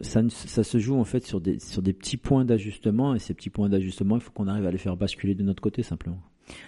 [0.00, 3.34] ça, ça se joue en fait sur des, sur des petits points d'ajustement, et ces
[3.34, 6.20] petits points d'ajustement, il faut qu'on arrive à les faire basculer de notre côté simplement.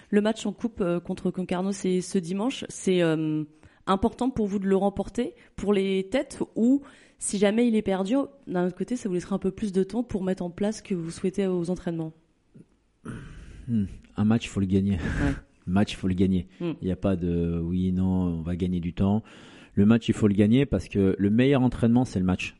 [0.09, 2.65] Le match en coupe euh, contre Concarneau, c'est ce dimanche.
[2.67, 3.45] C'est euh,
[3.87, 5.33] important pour vous de le remporter?
[5.55, 6.81] Pour les têtes ou
[7.19, 8.15] si jamais il est perdu,
[8.47, 10.77] d'un autre côté, ça vous laissera un peu plus de temps pour mettre en place
[10.77, 12.13] ce que vous souhaitez aux entraînements.
[13.67, 13.85] Hmm.
[14.17, 14.97] Un match, il faut le gagner.
[15.67, 16.47] Match, il faut le gagner.
[16.61, 16.71] Mm.
[16.81, 19.21] Il n'y a pas de oui, non, on va gagner du temps.
[19.75, 22.57] Le match, il faut le gagner parce que le meilleur entraînement, c'est le match.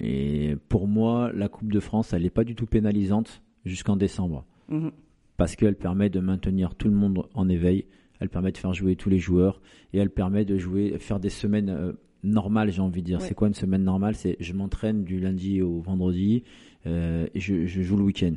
[0.00, 4.46] Et pour moi, la Coupe de France, elle n'est pas du tout pénalisante jusqu'en décembre.
[4.68, 4.92] Mhm.
[5.36, 7.84] parce qu'elle permet de maintenir tout le monde en éveil,
[8.18, 9.60] elle permet de faire jouer tous les joueurs
[9.92, 13.20] et elle permet de jouer, faire des semaines normales, j'ai envie de dire.
[13.20, 13.26] Ouais.
[13.26, 14.14] C'est quoi une semaine normale?
[14.14, 16.42] C'est je m'entraîne du lundi au vendredi
[16.86, 18.34] euh, et je, je joue le week-end.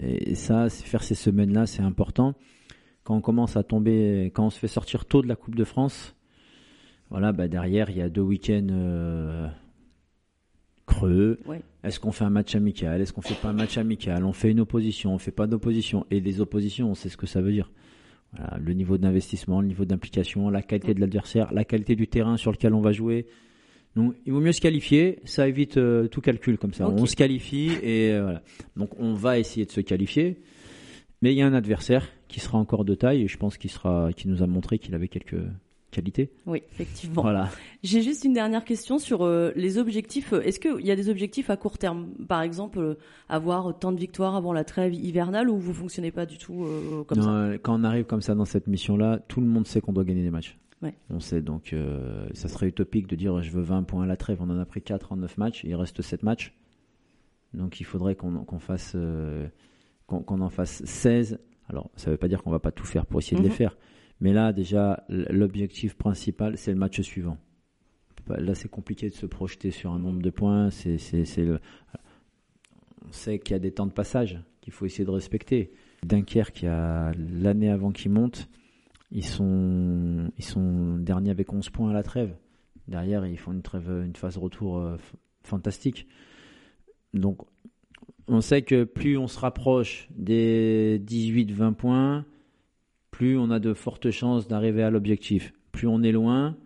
[0.00, 2.34] Et, et ça, faire ces semaines-là, c'est important.
[3.04, 5.64] Quand on commence à tomber, quand on se fait sortir tôt de la Coupe de
[5.64, 6.14] France,
[7.10, 9.46] voilà, bah derrière il y a deux week-ends euh,
[10.86, 11.38] creux.
[11.46, 11.60] Ouais.
[11.82, 13.00] Est-ce qu'on fait un match amical?
[13.00, 14.24] Est-ce qu'on fait pas un match amical?
[14.24, 17.26] On fait une opposition On fait pas d'opposition Et les oppositions, on sait ce que
[17.26, 17.70] ça veut dire.
[18.36, 22.36] Voilà, le niveau d'investissement, le niveau d'implication, la qualité de l'adversaire, la qualité du terrain
[22.36, 23.26] sur lequel on va jouer.
[23.96, 25.20] Donc, il vaut mieux se qualifier.
[25.24, 26.88] Ça évite euh, tout calcul comme ça.
[26.88, 28.42] On se qualifie et euh, voilà.
[28.76, 30.40] Donc, on va essayer de se qualifier.
[31.22, 33.70] Mais il y a un adversaire qui sera encore de taille et je pense qu'il
[33.70, 35.40] sera, qui nous a montré qu'il avait quelques
[36.46, 37.22] Oui, effectivement.
[37.22, 37.48] Voilà.
[37.82, 40.32] J'ai juste une dernière question sur euh, les objectifs.
[40.32, 42.08] Est-ce qu'il y a des objectifs à court terme?
[42.28, 42.94] Par exemple, euh,
[43.28, 47.04] avoir tant de victoires avant la trêve hivernale ou vous fonctionnez pas du tout euh,
[47.04, 47.58] comme Non, ça?
[47.58, 50.22] Quand on arrive comme ça dans cette mission-là, tout le monde sait qu'on doit gagner
[50.22, 50.58] des matchs.
[50.82, 50.94] Ouais.
[51.10, 51.74] On sait donc,
[52.34, 54.38] ça serait utopique de dire je veux 20 points à la trêve.
[54.42, 56.52] On en a pris 4 en 9 matchs, il reste 7 matchs.
[57.54, 58.94] Donc il faudrait qu'on fasse,
[60.06, 61.38] qu'on en fasse 16.
[61.68, 63.48] Alors ça ne veut pas dire qu'on va pas tout faire pour essayer de Mhm.
[63.48, 63.76] les faire.
[64.24, 67.36] Mais là, déjà, l'objectif principal, c'est le match suivant.
[68.26, 70.68] Là, c'est compliqué de se projeter sur un nombre de points.
[70.68, 70.70] On
[73.10, 75.74] sait qu'il y a des temps de passage qu'il faut essayer de respecter.
[76.04, 78.48] Dunkerque, l'année avant qu'ils montent,
[79.10, 82.34] ils sont, ils sont derniers avec 11 points à la trêve.
[82.88, 84.96] Derrière, ils font une trêve, une phase retour euh,
[85.42, 86.06] fantastique.
[87.12, 87.42] Donc,
[88.26, 92.24] on sait que plus on se rapproche des 18-20 points,
[93.14, 95.52] plus on a de fortes chances d'arriver à l'objectif.
[95.70, 96.56] Plus on est loin,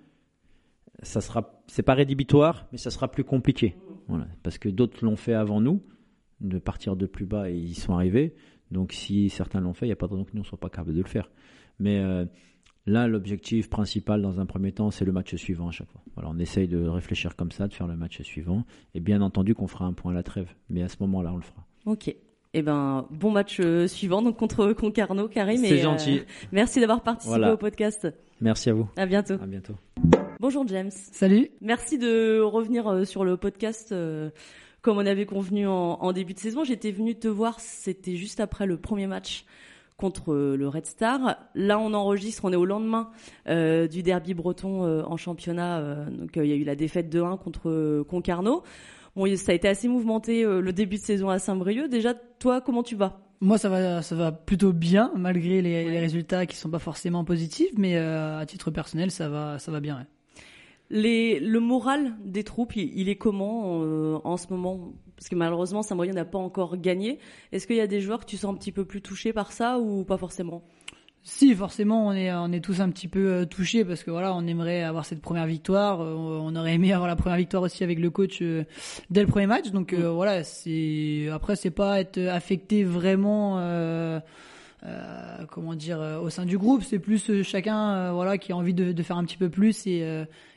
[1.02, 3.76] ça sera, c'est pas rédhibitoire, mais ça sera plus compliqué.
[4.08, 5.82] Voilà, parce que d'autres l'ont fait avant nous,
[6.40, 8.34] de partir de plus bas et ils sont arrivés.
[8.70, 10.58] Donc si certains l'ont fait, il n'y a pas de raison que nous ne soyons
[10.58, 11.30] pas capables de le faire.
[11.80, 12.24] Mais euh,
[12.86, 16.00] là, l'objectif principal dans un premier temps, c'est le match suivant à chaque fois.
[16.16, 18.64] On essaye de réfléchir comme ça, de faire le match suivant.
[18.94, 20.54] Et bien entendu qu'on fera un point à la trêve.
[20.70, 21.66] Mais à ce moment-là, on le fera.
[21.84, 22.16] Ok.
[22.58, 25.58] Eh ben, bon match euh, suivant donc contre Concarneau, Karim.
[25.64, 26.22] C'est et, euh, gentil.
[26.50, 27.54] merci d'avoir participé Voilà.
[27.54, 28.08] au podcast.
[28.40, 28.88] Merci à vous.
[28.96, 29.34] À bientôt.
[29.34, 29.74] À bientôt.
[30.40, 30.90] Bonjour James.
[30.90, 31.50] Salut.
[31.60, 34.30] Merci de revenir euh, sur le podcast euh,
[34.82, 36.64] comme on avait convenu en, en début de saison.
[36.64, 39.44] J'étais venu te voir, c'était juste après le premier match
[39.96, 41.36] contre le Red Star.
[41.54, 43.10] Là, on enregistre, on est au lendemain
[43.48, 45.78] euh, du derby breton euh, en championnat.
[45.78, 48.64] euh, donc, euh, il y a eu la défaite de 1 contre euh, Concarneau.
[49.16, 51.88] Bon, ça a été assez mouvementé euh, le début de saison à Saint-Brieuc.
[51.88, 53.20] Déjà, toi, comment tu vas?
[53.40, 55.90] Moi, ça va, ça va plutôt bien, malgré les, Ouais.
[55.90, 59.70] les résultats qui sont pas forcément positifs, mais euh, à titre personnel, ça va, ça
[59.70, 59.98] va bien.
[59.98, 60.06] ouais.
[60.90, 64.92] Les, le moral des troupes, il, il est comment euh, en ce moment?
[65.16, 67.18] Parce que malheureusement, Saint-Brieuc n'a pas encore gagné.
[67.52, 69.52] Est-ce qu'il y a des joueurs que tu sens un petit peu plus touchés par
[69.52, 70.62] ça ou pas forcément?
[71.30, 74.34] Si, forcément, on est, on est tous un petit peu euh, touchés parce que voilà,
[74.34, 76.00] on aimerait avoir cette première victoire.
[76.00, 78.64] Euh, on aurait aimé avoir la première victoire aussi avec le coach euh,
[79.10, 79.70] dès le premier match.
[79.70, 80.06] Donc Mm.
[80.06, 83.58] voilà, c'est après c'est pas être affecté vraiment.
[83.58, 84.20] euh,
[84.86, 88.92] euh, comment dire au sein du groupe c'est plus chacun voilà qui a envie de,
[88.92, 90.06] de faire un petit peu plus et,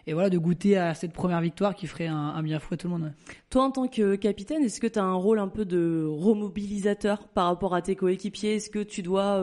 [0.06, 2.78] et voilà de goûter à cette première victoire qui ferait un, un bien fou à
[2.78, 3.34] tout le monde ouais.
[3.50, 7.28] Toi, en tant que capitaine, est-ce que tu as un rôle un peu de remobilisateur
[7.30, 8.58] par rapport à tes coéquipiers?
[8.58, 9.40] Est-ce que tu dois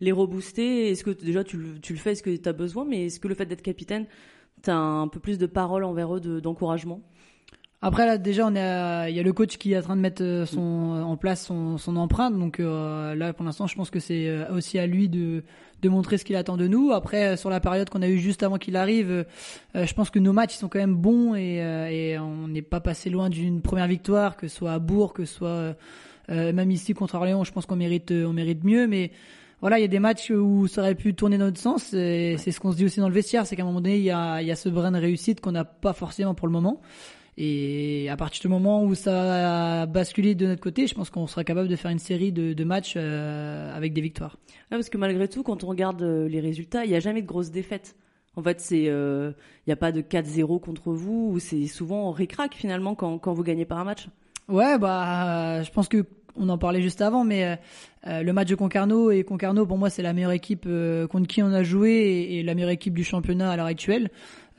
[0.00, 3.06] les rebooster Est-ce que déjà tu, tu le fais Est-ce que tu as besoin Mais
[3.06, 4.06] est-ce que le fait d'être capitaine,
[4.62, 7.00] tu as un peu plus de parole envers eux, de- d'encouragement?
[7.80, 10.00] Après là déjà on à- il y a le coach qui est en train de
[10.00, 14.00] mettre euh, son en place son, empreinte donc euh, là pour l'instant je pense que
[14.00, 15.44] c'est euh, aussi à lui de
[15.80, 16.90] de montrer ce qu'il attend de nous.
[16.90, 19.24] Après sur la période qu'on a eu juste avant qu'il arrive,
[19.76, 21.58] je pense que nos matchs ils sont quand même bons et,
[21.92, 25.24] et on n'est pas passé loin d'une première victoire que ce soit à Bourg, que
[25.24, 25.76] ce soit
[26.28, 29.12] même ici contre Orléans, je pense qu'on mérite on mérite mieux mais
[29.60, 31.92] voilà, il y a des matchs où ça aurait pu tourner dans notre sens.
[31.92, 33.96] et C'est ce qu'on se dit aussi dans le vestiaire, c'est qu'à un moment donné,
[33.96, 36.46] il y a, il y a ce brin de réussite qu'on n'a pas forcément pour
[36.46, 36.80] le moment.
[37.36, 41.26] Et à partir du moment où ça a basculé de notre côté, je pense qu'on
[41.28, 44.38] sera capable de faire une série de, de matchs euh, avec des victoires.
[44.70, 47.22] Ouais, Parce que malgré tout, quand on regarde euh, les résultats, il n'y a jamais
[47.22, 47.94] de grosses défaites.
[48.34, 49.34] En fait, c'est il
[49.66, 53.42] n'y a pas de 4-0 contre vous, ou c'est souvent récrac finalement quand, quand vous
[53.42, 54.08] gagnez pas un match.
[54.48, 56.04] Ouais, bah, euh, je pense que
[56.36, 57.56] on en parlait juste avant, mais euh,
[58.06, 61.26] euh, le match de Concarneau et Concarneau, pour moi, c'est la meilleure équipe euh, contre
[61.26, 64.10] qui on a joué et, la meilleure équipe du championnat à l'heure actuelle.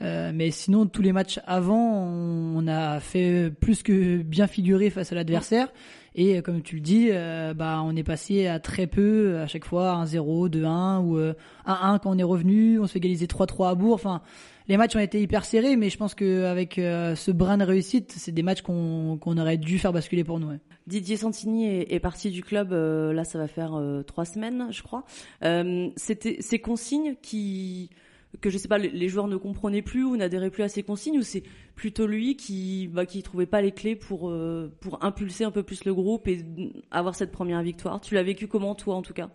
[0.02, 5.12] Euh, mais sinon, tous les matchs avant, on, a fait plus que bien figurer face
[5.12, 5.68] à l'adversaire.
[6.14, 9.46] Et euh, comme tu le dis, euh, bah, on est passé à très peu à
[9.46, 11.34] chaque fois 1-0, 2-1 ou euh,
[11.66, 12.80] 1-1 quand on est revenu.
[12.80, 13.94] On se fait égaliser 3-3 à Bourg.
[13.94, 14.22] Enfin,
[14.70, 18.12] les matchs ont été hyper serrés, mais je pense qu'avec euh, ce brin de réussite,
[18.16, 20.52] c'est des matchs qu'on aurait dû faire basculer pour nous.
[20.86, 24.84] Didier Santini est, parti du club, euh, là ça va faire euh, trois semaines, je
[24.84, 25.04] crois.
[25.42, 27.90] Euh, C'était ces consignes qui
[28.40, 31.18] que je sais pas, les, joueurs ne comprenaient plus ou n'adhéraient plus à ces consignes,
[31.18, 31.42] ou c'est
[31.74, 34.32] plutôt lui qui bah, qui trouvait pas les clés pour
[34.80, 36.44] pour impulser un peu plus le groupe et
[36.92, 38.00] avoir cette première victoire?
[38.00, 39.30] Tu l'as vécu comment toi en tout cas?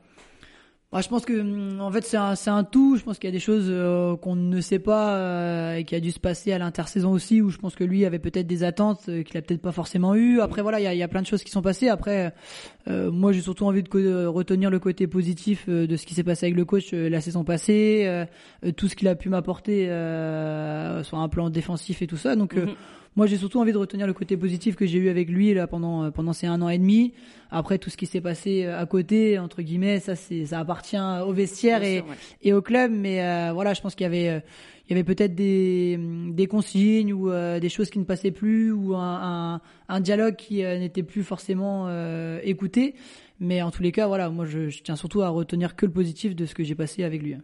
[1.01, 2.95] Je pense que hum, en fait c'est un, c'est un tout.
[2.97, 5.95] Je pense qu'il y a des choses euh, qu'on ne sait pas euh, et qui
[5.95, 8.63] a dû se passer à l'intersaison aussi où je pense que lui avait peut-être des
[8.63, 10.39] attentes euh, qu'il a peut-être pas forcément eu.
[10.39, 11.89] Après voilà, il y a, y a plein de choses qui sont passées.
[11.89, 12.33] Après
[12.87, 16.45] euh, moi j'ai surtout envie de retenir le côté positif de ce qui s'est passé
[16.45, 18.25] avec le coach la saison passée,
[18.77, 22.35] tout ce qu'il a pu m'apporter euh, sur un plan défensif et tout ça.
[22.35, 22.75] Donc euh, Mhm.
[23.15, 25.67] Moi, j'ai surtout envie de retenir le côté positif que j'ai eu avec lui là
[25.67, 27.13] pendant euh, pendant ces un an et demi.
[27.49, 30.97] Après, tout ce qui s'est passé euh, à côté, entre guillemets, ça c'est ça appartient
[31.25, 32.15] au vestiaire Bien et, sûr, ouais.
[32.41, 32.91] et au club.
[32.91, 34.39] Mais euh, voilà, je pense qu'il y avait euh,
[34.87, 35.97] il y avait peut-être des
[36.31, 40.35] des consignes ou euh, des choses qui ne passaient plus ou un un, un dialogue
[40.35, 42.95] qui euh, n'était plus forcément euh, écouté.
[43.39, 45.91] Mais en tous les cas, voilà, moi je, je tiens surtout à retenir que le
[45.91, 47.35] positif de ce que j'ai passé avec lui.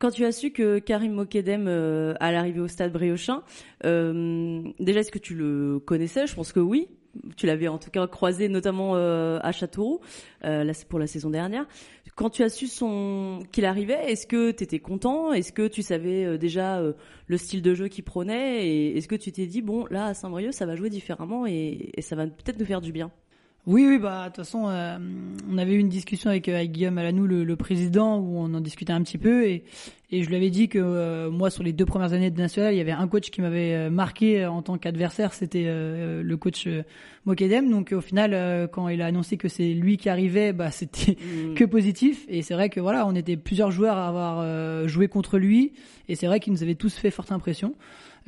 [0.00, 3.42] Quand tu as su que Karim Mokedem euh, allait arriver au stade Briochin,
[3.84, 6.26] euh, déjà est-ce que tu le connaissais?
[6.26, 6.88] Je pense que oui.
[7.36, 10.00] Tu l'avais en tout cas croisé notamment euh, à Châteauroux
[10.44, 11.66] euh, là, pour la saison dernière.
[12.14, 15.34] Quand tu as su son qu'il arrivait, est-ce que tu étais content?
[15.34, 16.94] Est-ce que tu savais euh, déjà euh,
[17.26, 18.66] le style de jeu qu'il prenait?
[18.66, 21.90] Et est-ce que tu t'es dit bon là à Saint-Brieuc ça va jouer différemment et,
[21.94, 23.10] et ça va peut-être nous faire du bien?
[23.66, 24.96] Oui, oui, bah de toute façon, euh,
[25.50, 28.54] on avait eu une discussion avec, euh, avec Guillaume Alanou, le, le président, où on
[28.54, 29.64] en discutait un petit peu, et,
[30.10, 32.72] et je lui avais dit que euh, moi, sur les deux premières années de national,
[32.72, 36.36] il y avait un coach qui m'avait euh, marqué en tant qu'adversaire, c'était euh, le
[36.38, 36.66] coach
[37.26, 37.70] Mokedem.
[37.70, 41.16] Donc au final, euh, quand il a annoncé que c'est lui qui arrivait, bah c'était
[41.20, 41.54] Mm.
[41.54, 42.24] que positif.
[42.28, 45.74] Et c'est vrai que voilà, on était plusieurs joueurs à avoir euh, joué contre lui,
[46.08, 47.74] et c'est vrai qu'il nous avait tous fait forte impression.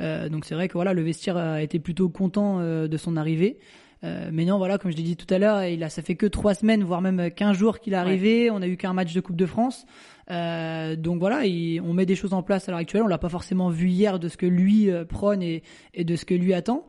[0.01, 3.16] Euh, donc c'est vrai que voilà, le vestiaire a été plutôt content euh, de son
[3.16, 3.59] arrivée.
[4.05, 6.17] Euh, mais non, voilà, comme je l'ai dit tout à l'heure, il a, ça fait
[6.17, 8.51] que trois semaines, voire même 15 jours qu'il est arrivé.
[8.51, 9.87] On a eu qu'un match de Coupe de France.
[10.31, 13.03] Euh, donc voilà, il- on met des choses en place à l'heure actuelle.
[13.03, 15.62] On l'a pas forcément vu hier de ce que lui euh, prône et,
[15.95, 16.85] et de ce que lui attend.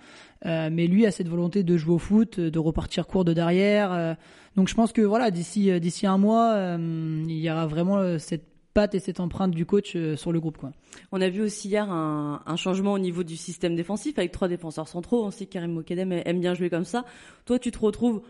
[0.45, 3.93] Euh, mais lui a cette volonté de jouer au foot, de repartir court de derrière.
[3.93, 4.13] euh,
[4.55, 8.19] donc je pense que voilà, d'ici euh, d'ici un mois, euh, il y aura vraiment
[8.19, 10.71] cette patte et cette empreinte du coach euh, sur le groupe, quoi.
[11.11, 14.47] On a vu aussi hier un, un changement au niveau du système défensif avec trois
[14.47, 15.23] défenseurs centraux.
[15.23, 17.05] On sait que Karim Mokedem aime bien jouer comme ça.
[17.45, 18.21] Toi, tu te retrouves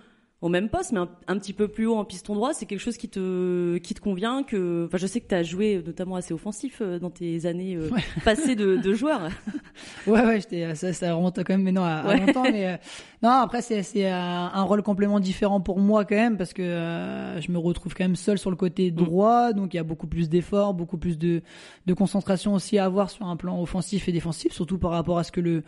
[0.44, 2.54] au même poste, mais un, un petit peu plus haut en piston droit.
[2.54, 4.44] C'est quelque chose qui te qui te convient.
[4.44, 7.78] Que, enfin, je sais que tu as joué notamment assez offensif euh, dans tes années
[7.78, 7.90] euh,
[8.26, 9.30] passées de, de joueur.
[10.06, 12.78] Ouais, ouais, j'étais, ça, ça remonte quand même maintenant à, à longtemps, mais euh,
[13.24, 16.62] non, après c'est c'est un, un rôle complètement différent pour moi quand même parce que
[16.62, 19.84] euh, je me retrouve quand même seul sur le côté droit, donc il y a
[19.84, 21.42] beaucoup plus d'efforts, beaucoup plus de
[21.88, 25.24] de concentration aussi à avoir sur un plan offensif et défensif, surtout par rapport à
[25.24, 25.64] ce que le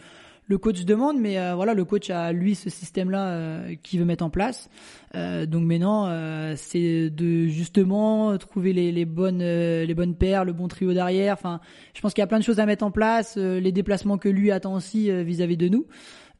[0.47, 4.29] le coach demande, mais voilà, le coach a lui ce système-là qu'il veut mettre en
[4.29, 4.69] place.
[5.13, 6.07] donc maintenant,
[6.55, 11.33] c'est de justement trouver les, les bonnes les bonnes paires, le bon trio derrière.
[11.33, 11.59] Enfin,
[11.93, 14.29] je pense qu'il y a plein de choses à mettre en place, les déplacements que
[14.29, 15.87] lui attend aussi vis-à-vis de nous.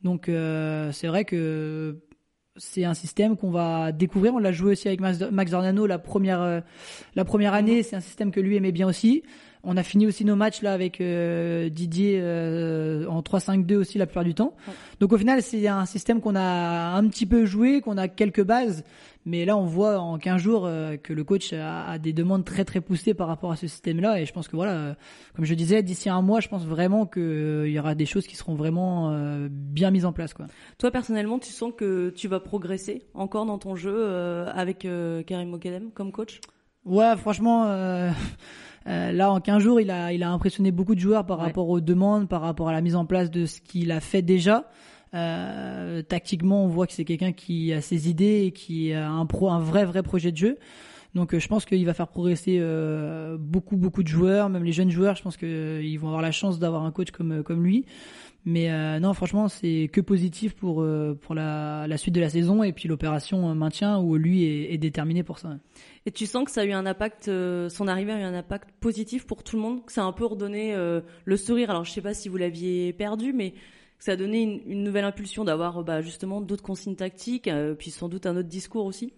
[0.03, 1.99] Donc c'est vrai que
[2.57, 4.33] c'est un système qu'on va découvrir.
[4.33, 6.61] On l'a joué aussi avec Max Dornano la première euh,
[7.15, 7.83] la première année.
[7.83, 9.23] C'est un système que lui aimait bien aussi.
[9.65, 14.06] On a fini aussi nos matchs là avec euh, Didier euh, en 3-5-2 aussi la
[14.06, 14.56] plupart du temps.
[14.99, 18.43] Donc au final, c'est un système qu'on a un petit peu joué, qu'on a quelques
[18.43, 18.84] bases,
[19.25, 22.63] mais là on voit en 15 jours euh, que le coach a, des demandes très
[22.63, 24.95] très poussées par rapport à ce système-là et je pense que voilà,
[25.36, 28.36] comme je disais, d'ici un mois, je pense vraiment qu'il y aura des choses qui
[28.36, 29.17] seront vraiment
[29.49, 30.45] bien mises en place quoi.
[30.78, 34.10] Toi personnellement, tu sens que tu vas progresser encore dans ton jeu
[34.54, 34.88] avec
[35.25, 36.39] Karim Mokedem comme coach?
[36.86, 38.12] Ouais, franchement Euh,
[38.85, 41.81] là, en 15 jours, il a, il a impressionné beaucoup de joueurs par rapport aux
[41.81, 44.69] demandes, par rapport à la mise en place de ce qu'il a fait déjà.
[45.15, 49.25] Euh, tactiquement, on voit que c'est quelqu'un qui a ses idées et qui a un
[49.25, 50.57] pro, un vrai, vrai projet de jeu.
[51.13, 54.73] Donc, euh, je pense qu'il va faire progresser euh, beaucoup, beaucoup de joueurs, même les
[54.73, 55.15] jeunes joueurs.
[55.15, 57.85] Je pense qu'ils vont avoir la chance d'avoir un coach comme, comme lui.
[58.45, 62.29] Mais euh, non, franchement, c'est que positif pour euh, pour la, la, suite de la
[62.29, 65.58] saison et puis l'opération maintien où lui est, est, déterminé pour ça.
[66.05, 68.36] Et tu sens que ça a eu un impact, euh, son arrivée a eu un
[68.36, 71.71] impact positif pour tout le monde, que ça a un peu redonné le sourire.
[71.71, 73.55] Alors je sais pas si vous l'aviez perdu, mais
[73.97, 78.10] ça a donné une, une nouvelle impulsion d'avoir bah, justement d'autres consignes tactiques, puis sans
[78.10, 79.13] doute un autre discours aussi.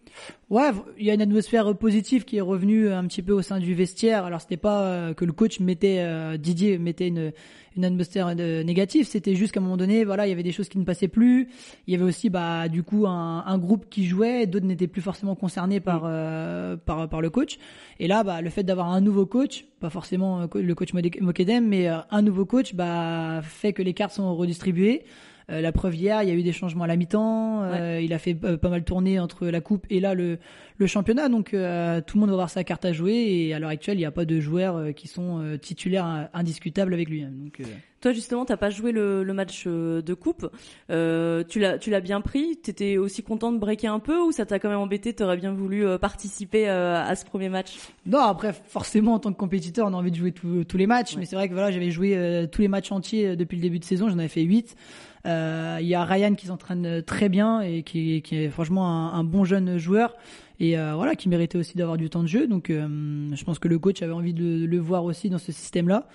[0.49, 3.59] Ouais, il y a une atmosphère positive qui est revenue un petit peu au sein
[3.59, 4.23] du vestiaire.
[4.23, 7.33] Alors c'était pas que le coach mettait Didier mettait une
[7.77, 9.05] une atmosphère négative.
[9.07, 11.07] C'était juste qu'à un moment donné, voilà, il y avait des choses qui ne passaient
[11.07, 11.47] plus.
[11.87, 15.01] Il y avait aussi, bah, du coup, un, un groupe qui jouait, d'autres n'étaient plus
[15.01, 17.57] forcément concernés par, euh, par, par le coach.
[17.99, 21.67] Et là, bah, le fait d'avoir un nouveau coach, pas forcément euh, le coach Mokedem,
[21.67, 25.03] mais euh, un nouveau coach, bah, fait que les cartes sont redistribuées.
[25.49, 27.63] Euh, la preuve hier, il y a eu des changements à la mi-temps.
[27.63, 30.39] Euh, il a fait euh, pas mal tourner entre la coupe et là le,
[30.77, 31.29] le championnat.
[31.29, 33.99] Donc tout le monde va avoir sa carte à jouer et à l'heure actuelle, il
[33.99, 37.21] n'y a pas de joueurs qui sont titulaires indiscutables avec lui.
[37.21, 37.61] Donc,
[38.01, 40.49] Toi justement, t'as pas joué le, le match de coupe.
[40.89, 42.57] Euh, tu l'as, tu l'as bien pris.
[42.57, 45.13] T'étais aussi content de breaker un peu ou ça t'a quand même embêté?
[45.13, 47.77] T'aurais bien voulu participer à ce premier match?
[48.05, 51.15] Non, après forcément en tant que compétiteur, on a envie de jouer tous les matchs.
[51.17, 53.85] Mais c'est vrai que voilà, j'avais joué tous les matchs entiers depuis le début de
[53.85, 54.09] saison.
[54.09, 54.75] J'en avais fait 8
[55.16, 59.19] euh, il y a Ryan qui s'entraîne très bien et qui, qui est franchement un,
[59.19, 60.15] un, bon jeune joueur
[60.59, 62.47] et euh, voilà qui méritait aussi d'avoir du temps de jeu.
[62.47, 62.87] Donc euh,
[63.33, 66.07] je pense que le coach avait envie de, le voir aussi dans ce système-là.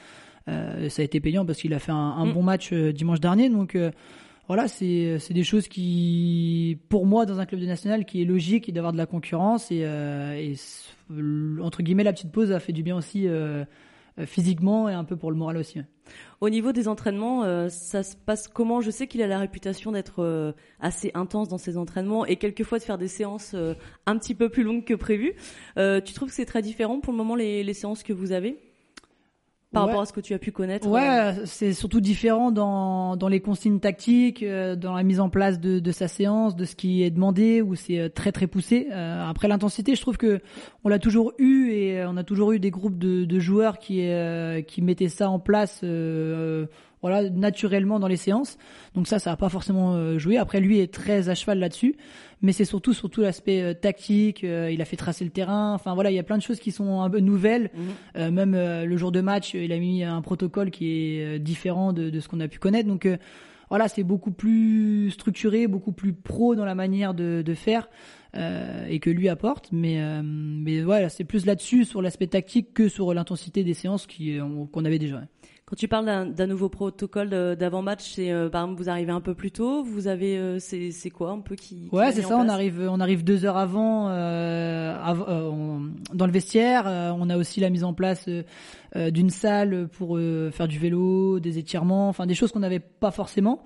[0.48, 2.32] Euh, ça a été payant parce qu'il a fait un, un mm.
[2.32, 3.48] bon match dimanche dernier.
[3.48, 3.76] Donc
[4.48, 8.72] voilà, c'est des choses qui, pour moi, dans un club de national, qui est logique
[8.72, 10.54] d'avoir de la concurrence et, et,
[11.60, 13.28] entre guillemets la petite pause a fait du bien aussi
[14.26, 15.80] physiquement et un peu pour le moral aussi.
[16.40, 18.80] Au niveau des entraînements, euh, ça se passe comment?
[18.80, 22.78] Je sais qu'il a la réputation d'être euh, assez intense dans ses entraînements et quelquefois
[22.78, 23.74] de faire des séances euh,
[24.06, 25.34] un petit peu plus longues que prévu.
[25.76, 28.71] tu trouves que c'est très différent pour le moment les, les séances que vous avez?
[29.72, 33.16] Par rapport à ce que tu as pu connaître Ouais, euh, c'est surtout différent dans,
[33.16, 36.64] dans les consignes tactiques, euh, dans la mise en place de, de sa séance, de
[36.64, 38.88] ce qui est demandé, où c'est euh, très très poussé.
[38.90, 40.40] après l'intensité, je trouve que
[40.84, 44.02] on l'a toujours eu et on a toujours eu des groupes de, de joueurs qui
[44.66, 45.82] qui mettaient ça en place
[47.02, 48.56] voilà naturellement dans les séances.
[48.94, 50.38] Donc ça, ça va pas forcément euh, joué.
[50.38, 51.96] Après, lui est très à cheval là-dessus,
[52.42, 54.44] mais c'est surtout surtout l'aspect euh, tactique.
[54.44, 55.74] Euh, il a fait tracer le terrain.
[55.74, 57.70] Enfin voilà, il y a plein de choses qui sont un peu nouvelles.
[58.14, 58.30] Mhm.
[58.30, 62.20] même le jour de match, il a mis un protocole qui est différent de, de
[62.20, 62.88] ce qu'on a pu connaître.
[62.88, 63.08] Donc
[63.70, 67.88] voilà, c'est beaucoup plus structuré, beaucoup plus pro dans la manière de, de faire.
[68.34, 69.68] Euh, et que lui apporte.
[69.72, 74.06] Mais, euh, mais voilà, c'est plus là-dessus, sur l'aspect tactique, que sur l'intensité des séances
[74.06, 75.22] qu'on avait déjà.
[75.72, 79.34] Quand tu parles d'un nouveau protocole d'avant-match, c'est euh, par exemple vous arrivez un peu
[79.34, 82.36] plus tôt, vous avez euh, c'est quoi un peu qui, qui Ouais, c'est ça.
[82.36, 84.94] On arrive on arrive deux heures avant, euh,
[86.12, 86.84] dans le vestiaire.
[87.18, 88.28] on a aussi la mise en place
[88.94, 90.18] d'une salle pour
[90.52, 93.62] faire du vélo, des étirements, enfin des choses qu'on n'avait pas forcément.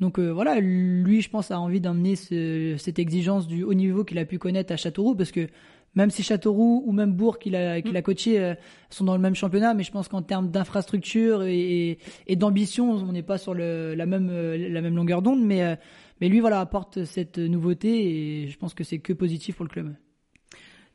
[0.00, 4.18] Donc voilà, lui, je pense, a envie d'emmener ce, cette exigence du haut niveau qu'il
[4.18, 5.46] a pu connaître à Châteauroux, parce que
[5.94, 8.02] même si Châteauroux ou même Bourg qu'il a, qu'il a mm.
[8.02, 8.54] coaché euh,
[8.90, 13.12] sont dans le même championnat, mais je pense qu'en termes d'infrastructure et, et d'ambition, on
[13.12, 15.76] n'est pas sur le, la même euh, la même longueur d'onde, mais euh,
[16.20, 19.70] mais lui voilà apporte cette nouveauté et je pense que c'est que positif pour le
[19.70, 19.94] club.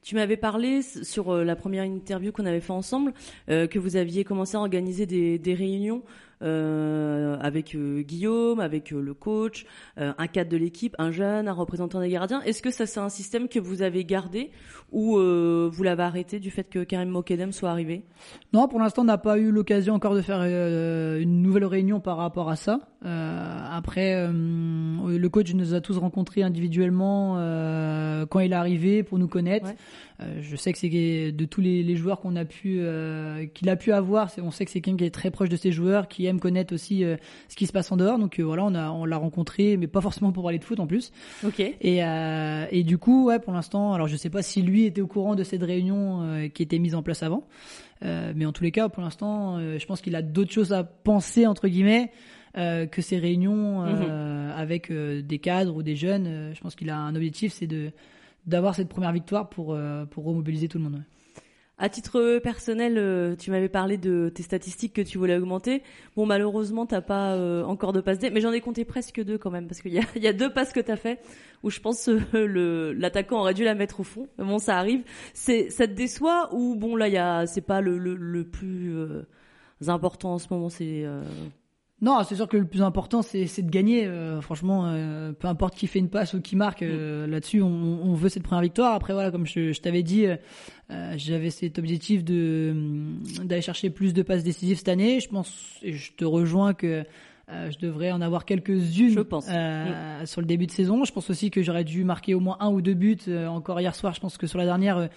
[0.02, 3.12] Tu m'avais parlé sur la première interview qu'on avait fait ensemble
[3.48, 6.04] que vous aviez commencé à organiser des, des réunions
[6.42, 9.66] euh, avec euh, Guillaume, avec euh, le coach,
[9.98, 12.42] un cadre de l'équipe, un jeune, un représentant des gardiens.
[12.42, 14.52] Est-ce que ça c'est un système que vous avez gardé
[14.92, 18.04] ou vous l'avez arrêté du fait que Karim Mokedem soit arrivé?
[18.54, 22.18] Non, pour l'instant, on n'a pas eu l'occasion encore de faire une nouvelle réunion par
[22.18, 22.80] rapport à ça.
[23.04, 27.36] Après, le coach nous a tous rencontrés individuellement
[28.30, 29.68] quand il est arrivé pour nous connaître.
[29.68, 29.76] Ouais.
[30.42, 32.82] Je sais que c'est de tous les, les joueurs qu'on a pu,
[33.54, 34.32] qu'il a pu avoir.
[34.42, 36.74] On sait que c'est quelqu'un qui est très proche de ses joueurs, qui aime connaître
[36.74, 37.18] aussi euh,
[37.50, 38.20] ce qui se passe en dehors.
[38.20, 40.80] Donc euh, voilà, on a, on l'a rencontré, mais pas forcément pour parler de foot
[40.80, 41.12] en plus.
[41.46, 41.60] Ok.
[41.60, 45.02] Et, euh, et du coup, ouais, pour l'instant, alors je sais pas si lui était
[45.02, 47.44] au courant de cette réunion qui était mise en place avant,
[48.02, 51.48] mais en tous les cas, pour l'instant, je pense qu'il a d'autres choses à penser
[51.48, 52.12] entre guillemets
[52.56, 56.54] que ces réunions euh, avec des cadres ou des jeunes.
[56.54, 57.92] Je pense qu'il a un objectif, c'est de
[58.46, 59.78] d'avoir cette première victoire pour
[60.12, 60.96] pour remobiliser tout le monde.
[60.96, 61.15] ouais.
[61.78, 65.84] À titre personnel, euh, tu m'avais parlé de tes statistiques que tu voulais augmenter.
[66.16, 69.38] Bon, malheureusement, t'as pas euh, encore de passes D, mais j'en ai compté presque deux
[69.38, 71.20] quand même, parce qu'il y a, deux passes que t'as fait
[71.64, 74.30] où je pense euh, le l'attaquant aurait dû la mettre au fond.
[74.38, 75.04] Bon, ça arrive.
[75.34, 78.96] Ça te déçoit ou bon là, y a c'est pas le plus
[79.86, 80.70] important en ce moment.
[80.70, 81.06] C'est
[82.06, 84.06] Non, c'est sûr que le plus important, c'est de gagner.
[84.06, 87.68] euh, franchement, euh, peu importe qui fait une passe ou qui marque, euh, là-dessus, on,
[87.68, 88.94] on veut cette première victoire.
[88.94, 90.28] Après, voilà, comme je, je t'avais dit,
[91.16, 95.20] j'avais cet objectif de hum, d'aller chercher plus de passes décisives cette année.
[95.20, 97.04] Je pense, et je te rejoins que
[97.48, 99.48] je devrais en avoir quelques-unes Je pense.
[99.50, 101.06] euh, sur le début de saison.
[101.06, 103.18] Je pense aussi que j'aurais dû marquer au moins un ou deux buts.
[103.48, 105.10] encore hier soir, je pense que sur la dernière,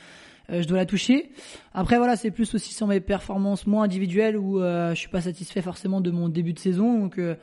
[0.50, 1.30] je dois la toucher.
[1.74, 5.20] Après voilà, c'est plus aussi sur mes performances moins individuelles où euh, je suis pas
[5.20, 6.98] satisfait forcément de mon début de saison.
[6.98, 7.34] Donc euh,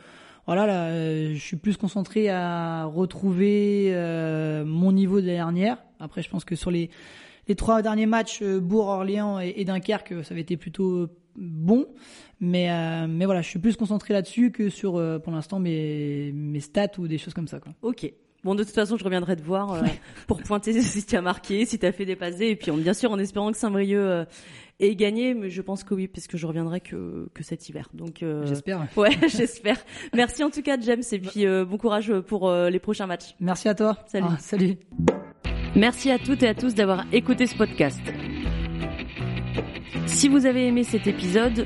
[0.46, 5.78] voilà, là, euh, je suis plus concentré à retrouver euh, mon niveau de l'année dernière.
[6.00, 6.90] Après, je pense que sur les
[7.48, 11.10] les trois derniers matchs, euh, Bourg, Orléans et, Dunkerque, euh, ça avait été plutôt euh,
[11.36, 11.86] bon.
[12.40, 16.32] Mais euh, mais voilà, je suis plus concentré là-dessus que sur euh, pour l'instant mes
[16.34, 17.74] mes stats ou des choses comme ça quoi.
[17.82, 18.12] ok.
[18.46, 19.82] Bon, de toute façon, je reviendrai te voir euh,
[20.28, 22.70] pour pointer si tu as marqué, si tu as fait des passes D, et puis
[22.70, 24.24] on, bien sûr en espérant que Saint-Brieuc euh,
[24.80, 27.90] ait gagné, mais je pense que oui, puisque je reviendrai que que cet hiver.
[27.96, 28.86] Donc euh, J'espère.
[28.98, 29.78] Ouais, j'espère.
[30.14, 33.36] Merci en tout cas, James, et puis bon courage pour les prochains matchs.
[33.40, 33.98] Merci à toi.
[34.06, 34.28] Salut.
[34.30, 34.78] Ah, salut.
[35.76, 38.00] Merci à toutes et à tous d'avoir écouté ce podcast.
[40.06, 41.66] Si vous avez aimé cet épisode,